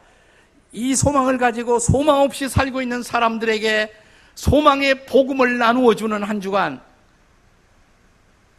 이 0.71 0.95
소망을 0.95 1.37
가지고 1.37 1.79
소망 1.79 2.21
없이 2.21 2.49
살고 2.49 2.81
있는 2.81 3.01
사람들에게 3.03 3.91
소망의 4.35 5.05
복음을 5.05 5.57
나누어 5.57 5.95
주는 5.95 6.21
한 6.23 6.41
주간, 6.41 6.81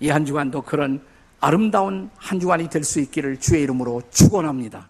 이 0.00 0.08
한 0.10 0.24
주간도 0.24 0.62
그런 0.62 1.04
아름다운 1.40 2.10
한 2.16 2.40
주간이 2.40 2.68
될 2.70 2.82
수 2.84 3.00
있기를 3.00 3.38
주의 3.40 3.62
이름으로 3.62 4.02
축원합니다. 4.10 4.88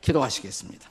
기도하시겠습니다. 0.00 0.88